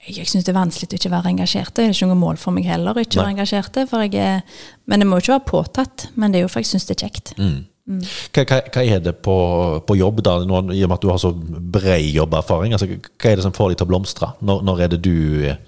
[0.08, 1.74] Jeg syns det er vanskelig å ikke være engasjert.
[1.76, 3.24] Det er ikke noe mål for meg heller å ikke Nei.
[3.24, 3.80] være engasjert.
[3.84, 6.08] Er, men det må jo ikke være påtatt.
[6.16, 7.34] Men det er jo for jeg syns det er kjekt.
[7.38, 7.66] Mm.
[7.88, 9.36] Hva, hva, hva er det på,
[9.88, 12.76] på jobb, da, nå, i og med at du har så bred jobberfaring?
[12.76, 14.32] Altså, hva er det som får deg til å blomstre?
[14.48, 15.62] Når, når er det du eh,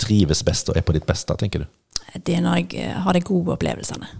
[0.00, 1.70] trives best og er på ditt beste, tenker du?
[2.14, 4.10] Det er når jeg eh, har de gode opplevelsene.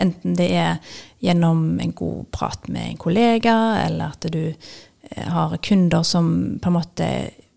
[0.00, 5.58] Enten det er gjennom en god prat med en kollega, eller at du eh, har
[5.60, 7.12] kunder som på en måte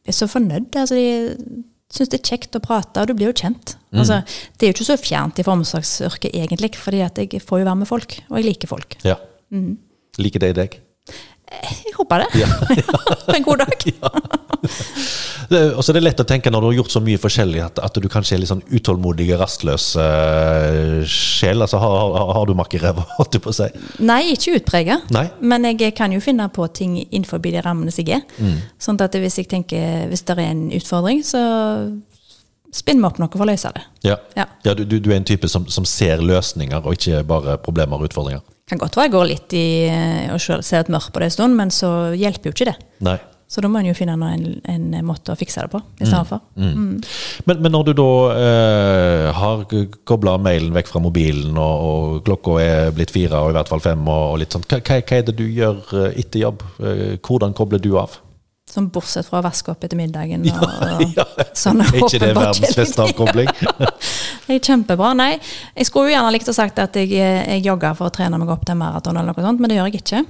[0.06, 0.76] er så fornøyd.
[0.76, 1.64] Altså de
[1.96, 3.76] syns det er kjekt å prate, og du blir jo kjent.
[3.96, 4.18] Altså,
[4.58, 7.88] det er jo ikke så fjernt fra omsorgsyrket egentlig, fordi jeg får jo være med
[7.88, 8.98] folk, og jeg liker folk.
[9.08, 9.16] Ja.
[10.20, 10.80] Liker de deg?
[11.52, 12.48] Jeg håper det.
[13.30, 13.86] På en god dag.
[15.50, 17.60] Det, og så er det lett å tenke når du har gjort så mye forskjellig,
[17.62, 21.62] at, at du kanskje er litt sånn utålmodig, rastløs uh, sjel.
[21.62, 23.68] Altså, har, har, har du makk i ræva, holdt jeg på å si?
[24.02, 24.98] Nei, ikke utprega.
[25.46, 28.42] Men jeg kan jo finne på ting innenfor de rammene som jeg er.
[28.42, 28.58] Mm.
[28.88, 31.44] Sånn at hvis jeg tenker, hvis det er en utfordring, så
[32.76, 33.86] spinner vi opp noe for å løse det.
[34.10, 34.18] Ja.
[34.36, 34.50] Ja.
[34.66, 38.02] ja du, du, du er en type som, som ser løsninger, og ikke bare problemer
[38.02, 38.42] og utfordringer.
[38.66, 39.66] Kan godt være jeg går litt i
[40.34, 42.78] å og ser et mørkt på det en stund, men så hjelper jo ikke det.
[43.06, 43.20] Nei.
[43.46, 46.26] Så da må en jo finne en, en måte å fikse det på i stedet
[46.32, 46.42] for.
[46.58, 48.08] Men, men når du da
[48.42, 49.62] eh, har
[50.10, 53.86] kobla mailen vekk fra mobilen, og, og klokka er blitt fire, og i hvert fall
[53.86, 56.66] fem, og, og litt sånn, hva, hva er det du gjør eh, etter jobb?
[56.82, 58.18] Eh, Hvordan kobler du av?
[58.66, 60.64] Sånn bortsett fra å vaske opp etter middagen og,
[61.14, 61.46] ja, Ja.
[61.56, 63.52] sånne Er ikke det verdens beste avkobling?
[64.48, 65.14] Det er kjempebra.
[65.18, 65.40] Nei,
[65.76, 68.50] jeg skulle jo gjerne likt å sagt at jeg, jeg jogger for å trene meg
[68.54, 70.26] opp til maraton, eller noe sånt, men det gjør jeg ikke.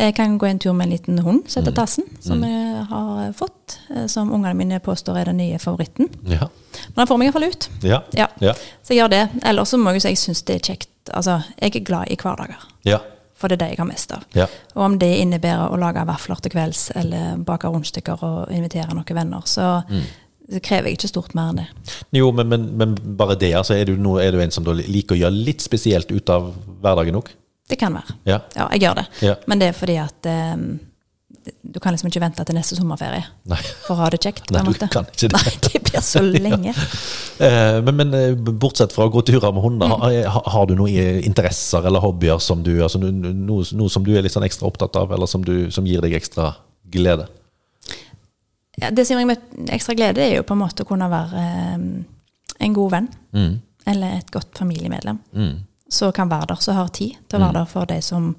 [0.00, 3.32] Jeg kan gå en tur med en liten hund som heter Tassen, som jeg har
[3.36, 6.08] fått, eh, som ungene mine påstår er den nye favoritten.
[6.24, 6.48] Ja.
[6.94, 7.68] Men han får meg iallfall ut.
[7.84, 8.02] Ja.
[8.16, 8.28] Ja.
[8.40, 8.54] Ja.
[8.82, 9.22] Så jeg gjør det.
[9.44, 10.88] Ellers så må jeg si jeg syns det er kjekt.
[11.12, 12.68] Altså, jeg er glad i hverdager.
[12.88, 13.00] ja.
[13.40, 14.24] For det er det jeg har mest av.
[14.36, 14.44] Ja.
[14.76, 19.14] Og om det innebærer å lage vafler til kvelds, eller bake rundstykker og invitere noen
[19.16, 20.02] venner, så Mm.
[20.50, 21.68] Det krever jeg ikke stort mer enn det.
[22.16, 23.52] Jo, men, men, men bare det.
[23.54, 26.50] Altså, er, du no, er du en som liker å gjøre litt spesielt ut av
[26.82, 27.30] hverdagen òg?
[27.70, 28.16] Det kan være.
[28.26, 28.40] Ja.
[28.56, 29.10] Ja, jeg gjør det.
[29.22, 29.36] Ja.
[29.50, 30.64] Men det er fordi at um,
[31.62, 33.60] du kan liksom ikke vente til neste sommerferie Nei.
[33.84, 34.50] for å ha det kjekt.
[34.50, 35.38] Nei, du kan ikke det.
[35.38, 36.74] Nei, det blir så lenge.
[36.74, 37.80] ja.
[37.86, 41.20] men, men eh, bortsett fra å gå turer med hunder, har, har du noen eh,
[41.26, 44.98] interesser eller hobbyer som du, altså, noe, noe som du er litt sånn ekstra opptatt
[44.98, 46.52] av, eller som, du, som gir deg ekstra
[46.90, 47.30] glede?
[48.80, 51.44] Ja, det som gir meg ekstra glede, er jo på en måte å kunne være
[51.46, 51.86] eh,
[52.66, 53.08] en god venn.
[53.36, 53.54] Mm.
[53.90, 55.18] Eller et godt familiemedlem.
[55.34, 55.54] Mm.
[55.90, 58.34] Så kan være der, så har tid til å være der for de som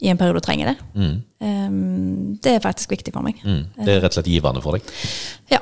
[0.00, 0.76] i en periode trenger det.
[0.96, 1.16] Mm.
[1.40, 3.40] Eh, det er faktisk viktig for meg.
[3.44, 3.64] Mm.
[3.78, 4.94] Det er rett og slett givende for deg?
[5.52, 5.60] Ja,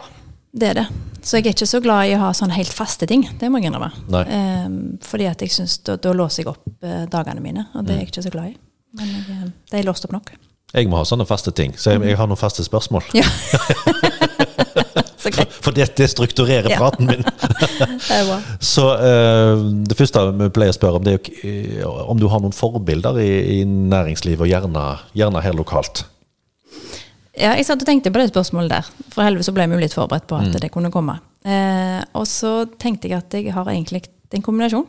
[0.54, 0.86] det er det.
[1.24, 3.24] Så jeg er ikke så glad i å ha sånne helt faste ting.
[3.40, 3.90] Det må jeg innrømme.
[4.22, 4.66] Eh,
[5.06, 8.02] fordi at jeg synes, da, da låser jeg opp uh, dagene mine, og det er
[8.02, 8.56] jeg ikke så glad i.
[8.98, 10.34] Men jeg, eh, det er låst opp nok.
[10.74, 13.06] Jeg må ha sånne faste ting, så jeg, jeg har noen faste spørsmål.
[13.14, 13.26] Ja.
[15.32, 15.52] greit.
[15.64, 16.76] For det, det strukturerer Ja.
[16.78, 17.22] praten min.
[18.04, 18.38] Det er bra.
[18.60, 22.40] Så uh, det første vi pleier å spørre om, det er eh, om du har
[22.44, 24.84] noen forbilder i, i næringslivet, og gjerne,
[25.16, 26.04] gjerne her lokalt.
[27.34, 28.90] Ja, jeg satt og tenkte på det spørsmålet der.
[29.10, 30.60] For helvete så ble vi jo litt forberedt på at Mm.
[30.62, 31.16] det kunne komme.
[31.44, 34.04] Uh, og så tenkte jeg at jeg har egentlig
[34.34, 34.86] en kombinasjon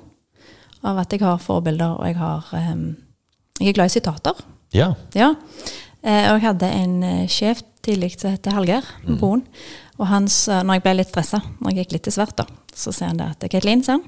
[0.85, 2.95] av at jeg har forbilder, og jeg har um,
[3.59, 4.33] Jeg er glad i sitater.
[4.75, 4.91] Ja.
[5.15, 5.31] Ja.
[6.05, 9.17] Eh, og jeg hadde en eh, sjef tidlig som heter Hallgeir Mm.
[9.21, 9.41] Boen.
[9.97, 12.45] Og han sa, når jeg ble litt stressa, når jeg gikk litt til svart, da,
[12.75, 14.03] så sier han det at Kaitlin, sier han,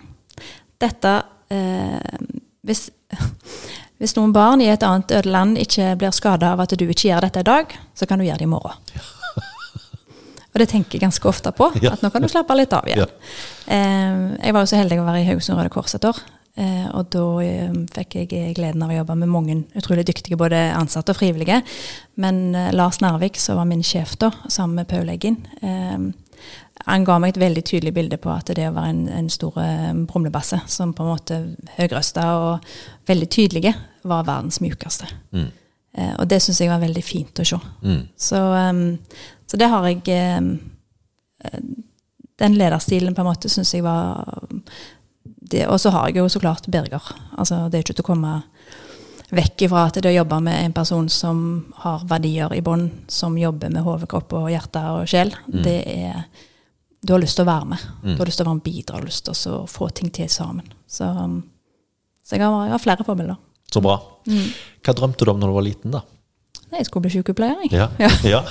[0.83, 1.13] dette
[1.49, 2.17] eh,
[2.67, 2.89] hvis,
[4.01, 7.07] hvis noen barn i et annet øde land ikke blir skada av at du ikke
[7.07, 8.75] gjør dette i dag, så kan du gjøre det i morgen.
[10.53, 11.69] Og det tenker jeg ganske ofte på.
[11.85, 13.05] At nå kan du slappe litt av igjen.
[13.05, 13.07] Ja.
[13.73, 16.19] Eh, jeg var jo så heldig å være i Haugesund Røde Kors et år.
[16.57, 20.67] Eh, og da eh, fikk jeg gleden av å jobbe med mange utrolig dyktige både
[20.73, 21.61] ansatte og frivillige.
[22.21, 26.07] Men eh, Lars Narvik, som var min sjef da, sammen med Paul Eggen, eh,
[26.87, 29.57] han ga meg et veldig tydelig bilde på at det å være en, en stor
[29.61, 31.39] eh, brumlebasse, som på en måte
[31.77, 32.67] høyrøsta og
[33.09, 33.73] veldig tydelige,
[34.07, 35.09] var verdens mjukeste.
[35.35, 35.49] Mm.
[35.97, 37.59] Eh, og det syns jeg var veldig fint å se.
[37.83, 38.01] Mm.
[38.15, 38.85] Så, um,
[39.49, 40.03] så det har jeg
[40.39, 40.53] um,
[41.43, 41.61] eh,
[42.37, 44.21] Den lederstilen på en måte syns jeg var
[45.67, 47.03] Og så har jeg jo så klart Birger.
[47.37, 48.33] Altså, det er ikke til å komme
[49.37, 51.39] vekk ifra at det å jobbe med en person som
[51.83, 56.23] har verdier i bånn, som jobber med hode, kropp og hjerte og sjel, det er
[57.07, 57.81] Du har lyst til å være med.
[58.15, 60.09] Du har lyst til å være med bidra, du har lyst til å få ting
[60.09, 60.65] til sammen.
[60.87, 61.43] Så, um,
[62.25, 63.37] så jeg, har, jeg har flere forbilder.
[63.71, 63.99] Så bra.
[64.83, 66.01] Hva drømte du om når du var liten, da?
[66.77, 67.71] Jeg skulle bli sykepleier, jeg.
[67.73, 67.87] Ja.
[67.99, 68.09] Ja.
[68.37, 68.41] ja.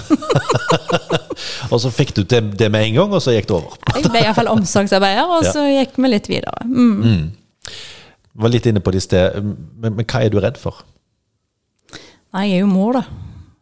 [1.73, 3.77] og så fikk du det, det med en gang, og så gikk det over.
[3.97, 5.53] Jeg ble iallfall omsorgsarbeider, og Ja.
[5.55, 6.67] så gikk vi litt videre.
[6.67, 7.31] Mm.
[8.37, 10.83] Var litt inne på det i sted, men, men hva er du redd for?
[12.37, 13.05] Nei, jeg er jo mor, da.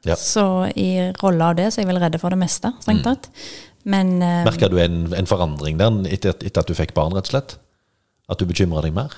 [0.04, 0.16] Ja.
[0.20, 0.42] Så
[0.76, 0.88] i
[1.22, 2.80] rolle av det så er jeg vel redd for det meste, Mm.
[2.82, 3.28] strengt tatt.
[3.84, 7.28] Men uh, Merka du en, en forandring der etter, etter at du fikk barn, rett
[7.28, 7.56] og slett?
[8.32, 9.12] At du bekymra deg mer?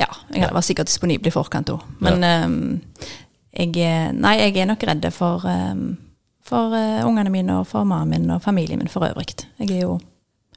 [0.00, 1.82] ja, jeg var sikkert disponibel i forkant òg.
[2.00, 3.06] Men eh,
[3.52, 5.74] jeg, nei, jeg er nok redd for, eh,
[6.44, 9.34] for eh, ungene mine og for mannen min og familien min for øvrig.
[9.60, 9.98] Jeg er jo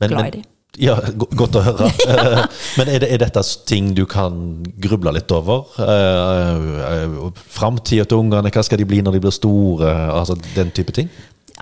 [0.02, 0.44] Men- glad i dem.
[0.78, 1.88] Ja, godt å høre.
[2.06, 2.42] Eh,
[2.78, 5.64] Men er, det, er dette ting du kan gruble litt over?
[5.80, 9.94] Uh, Framtida til ungene, hva skal de bli når de blir store?
[10.12, 11.08] Altså Den type ting?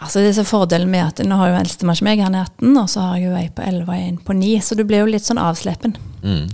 [0.01, 2.47] Altså det er så Fordelen med at nå har jo eldstemann ikke meg, han er
[2.49, 4.84] 18, og så har jeg jo ei på 11 og en på 9, så du
[4.89, 5.93] blir jo litt sånn avslepen.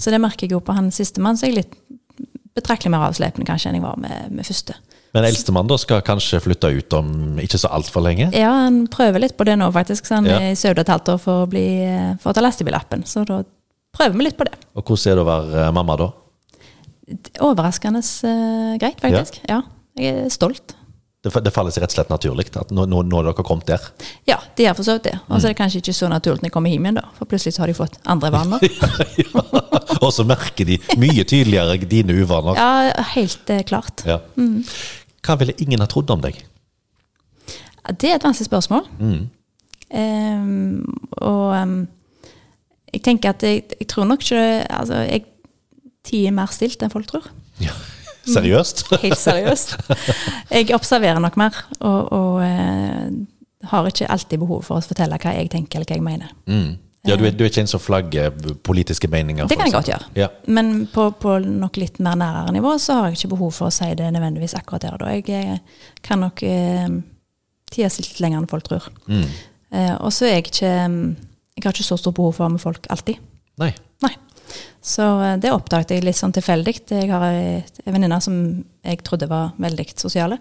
[0.02, 1.78] Så det merker jeg jo på han sistemann, så jeg er litt
[2.60, 4.76] betraktelig mer avslepende kanskje enn jeg var med, med første.
[5.16, 8.28] Men eldstemann skal kanskje flytte ut om ikke så altfor lenge?
[8.38, 10.06] Ja, han prøver litt på det nå, faktisk.
[10.06, 10.38] Så han Ja.
[10.38, 11.66] er i Sauda et halvt år for å, bli,
[12.22, 13.06] for å ta lastebillappen.
[13.10, 13.42] Så da
[13.98, 14.54] prøver vi litt på det.
[14.78, 16.12] Og hvordan er det å være eh, mamma da?
[17.42, 19.42] Overraskende eh, greit, faktisk.
[19.50, 19.64] Ja.
[19.98, 20.76] Jeg er stolt.
[21.20, 23.68] Det, det faller seg rett og slett naturlig at nå, nå, nå er dere kommet
[23.68, 23.88] der.
[24.30, 25.18] Ja, de har for det.
[25.28, 27.10] Og så er det kanskje ikke så naturlig når de kommer hjem igjen, da.
[27.18, 28.64] For plutselig så har de fått andre vaner.
[29.20, 29.44] ja.
[30.00, 32.56] Og så merker de mye tydeligere dine uvaner.
[32.56, 34.06] Ja, helt eh, klart.
[34.08, 34.22] Ja.
[35.28, 36.40] Hva ville ingen ha trodd om deg?
[37.90, 38.88] Det er et vanskelig spørsmål.
[39.90, 40.86] Ehm,
[41.20, 41.78] og um,
[42.94, 45.26] jeg tenker at jeg, jeg tror nok ikke altså, jeg,
[46.10, 47.26] Tid er mer stilt enn folk tror.
[47.60, 47.74] Ja.
[48.34, 48.86] Seriøst?
[49.04, 49.76] Helt seriøst.
[50.52, 55.36] Jeg observerer nok mer, og, og uh, har ikke alltid behov for å fortelle hva
[55.36, 56.38] jeg tenker eller hva jeg mener.
[56.50, 56.78] Mm.
[57.08, 58.34] Ja, du er, du er ikke en som flagger
[58.66, 59.48] politiske meninger?
[59.48, 60.08] Det kan jeg godt gjøre.
[60.20, 60.28] Ja.
[60.52, 63.74] Men på, på nok litt mer nærere nivå så har jeg ikke behov for å
[63.74, 65.14] si det nødvendigvis akkurat der og da.
[65.16, 66.90] Jeg eh, kan nok eh,
[67.72, 68.90] tida si litt lenger enn folk tror.
[69.08, 69.24] Mm.
[69.72, 71.02] Eh, og så er jeg ikke mm,
[71.56, 73.24] Jeg har ikke så stort behov for å være med folk alltid.
[73.64, 73.72] Nei.
[74.04, 74.14] Nei.
[74.82, 76.76] Så eh, det oppdaget jeg litt sånn tilfeldig.
[76.92, 78.38] Jeg har ei venninne som
[78.86, 80.40] jeg trodde var veldig sosiale.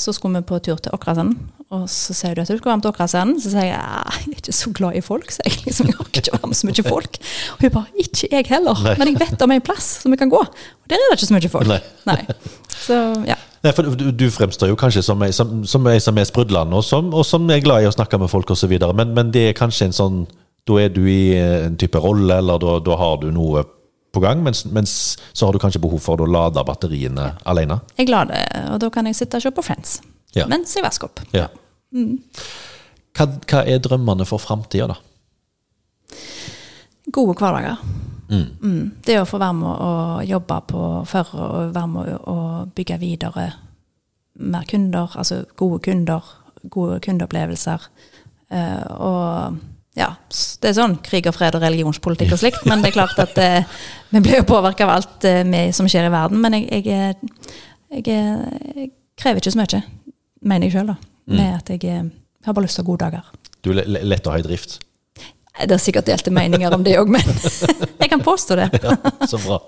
[0.00, 2.78] Så skulle vi på tur til Åkrasanden, og så sier du at du skal være
[2.78, 3.40] med til Åkrasanden.
[3.42, 6.00] Så sier jeg ja, jeg er ikke så glad i folk, så jeg liksom, jeg
[6.00, 7.20] orker ikke å være med så mye folk.
[7.52, 8.96] Og hun bare ikke jeg heller, Nei.
[9.02, 10.40] men jeg vet om en plass som vi kan gå.
[10.40, 11.94] Og der er det ikke så mye folk.
[12.08, 12.18] Nei.
[12.80, 12.98] Så
[13.28, 13.36] ja.
[13.60, 16.86] Nei, for du, du fremstår jo kanskje som ei som, som, som er sprudlende, og
[16.86, 19.58] som, og som er glad i å snakke med folk osv., men, men det er
[19.58, 20.22] kanskje en sånn
[20.68, 23.62] Da er du i en type rolle, eller da, da har du noe
[24.12, 24.92] på gang, mens, mens
[25.32, 27.78] så har du kanskje behov for å lade batteriene alene.
[27.98, 28.42] Jeg lader,
[28.74, 30.00] og da kan jeg sitte og se på Friends
[30.34, 30.46] Ja.
[30.50, 31.22] mens jeg vasker opp.
[31.34, 31.46] Ja.
[31.94, 34.98] Hva, hva er drømmene for framtida, da?
[37.10, 37.78] Gode hverdager.
[38.30, 38.92] Mm.
[39.02, 42.36] Det å få være med å jobbe på Førre og være med å
[42.76, 43.48] bygge videre
[44.40, 46.22] mer kunder, altså gode kunder,
[46.70, 47.88] gode kundeopplevelser.
[48.54, 49.58] Eh, og
[49.98, 50.08] ja,
[50.62, 53.38] det er sånn krig og fred og religionspolitikk og slikt, men det er klart at
[53.42, 53.64] eh,
[54.14, 56.40] vi blir jo påvirka av alt eh, med, som skjer i verden.
[56.44, 58.06] Men jeg, jeg, er- jeg,
[58.76, 59.82] jeg krever ikke så mye,
[60.46, 60.98] mener jeg sjøl, da.
[61.30, 62.06] Med at jeg eh,
[62.46, 63.26] har bare lyst til å gode dager.
[63.62, 64.78] Du er lett å ha i drift.
[65.60, 67.24] Det er sikkert delte meninger om det òg, men
[68.00, 68.68] jeg kan påstå det.
[68.80, 68.94] Ja,
[69.28, 69.58] så bra.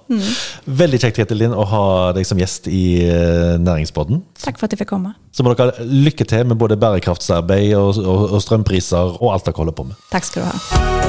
[0.65, 1.85] Veldig kjekt, Grete å ha
[2.17, 3.67] deg som gjest i Næringsbåten.
[3.67, 4.23] Næringspodden.
[4.45, 5.15] Takk for at jeg fikk komme.
[5.35, 9.49] Så må dere ha lykke til med både bærekraftsarbeid og, og, og strømpriser og alt
[9.49, 10.01] dere holder på med.
[10.13, 11.03] Takk skal du ha.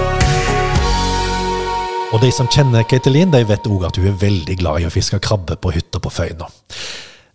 [2.13, 4.93] Og de som kjenner Keitelin, de vet òg at hun er veldig glad i å
[4.93, 6.49] fiske krabbe på hytta på Føyna.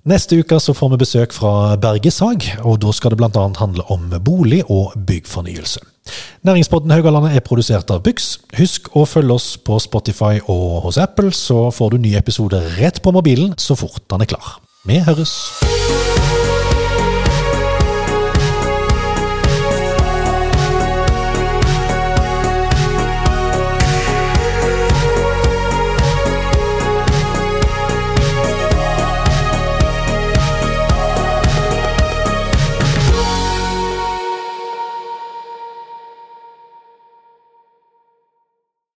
[0.08, 3.48] Neste uke så får vi besøk fra Berge Sag, og da skal det bl.a.
[3.58, 5.82] handle om bolig- og byggfornyelse.
[6.46, 8.30] Næringspodden Haugalandet er produsert av Byx.
[8.58, 13.02] Husk å følge oss på Spotify og hos Apple, så får du ny episode rett
[13.04, 14.58] på mobilen så fort den er klar.
[14.88, 15.38] Vi høres!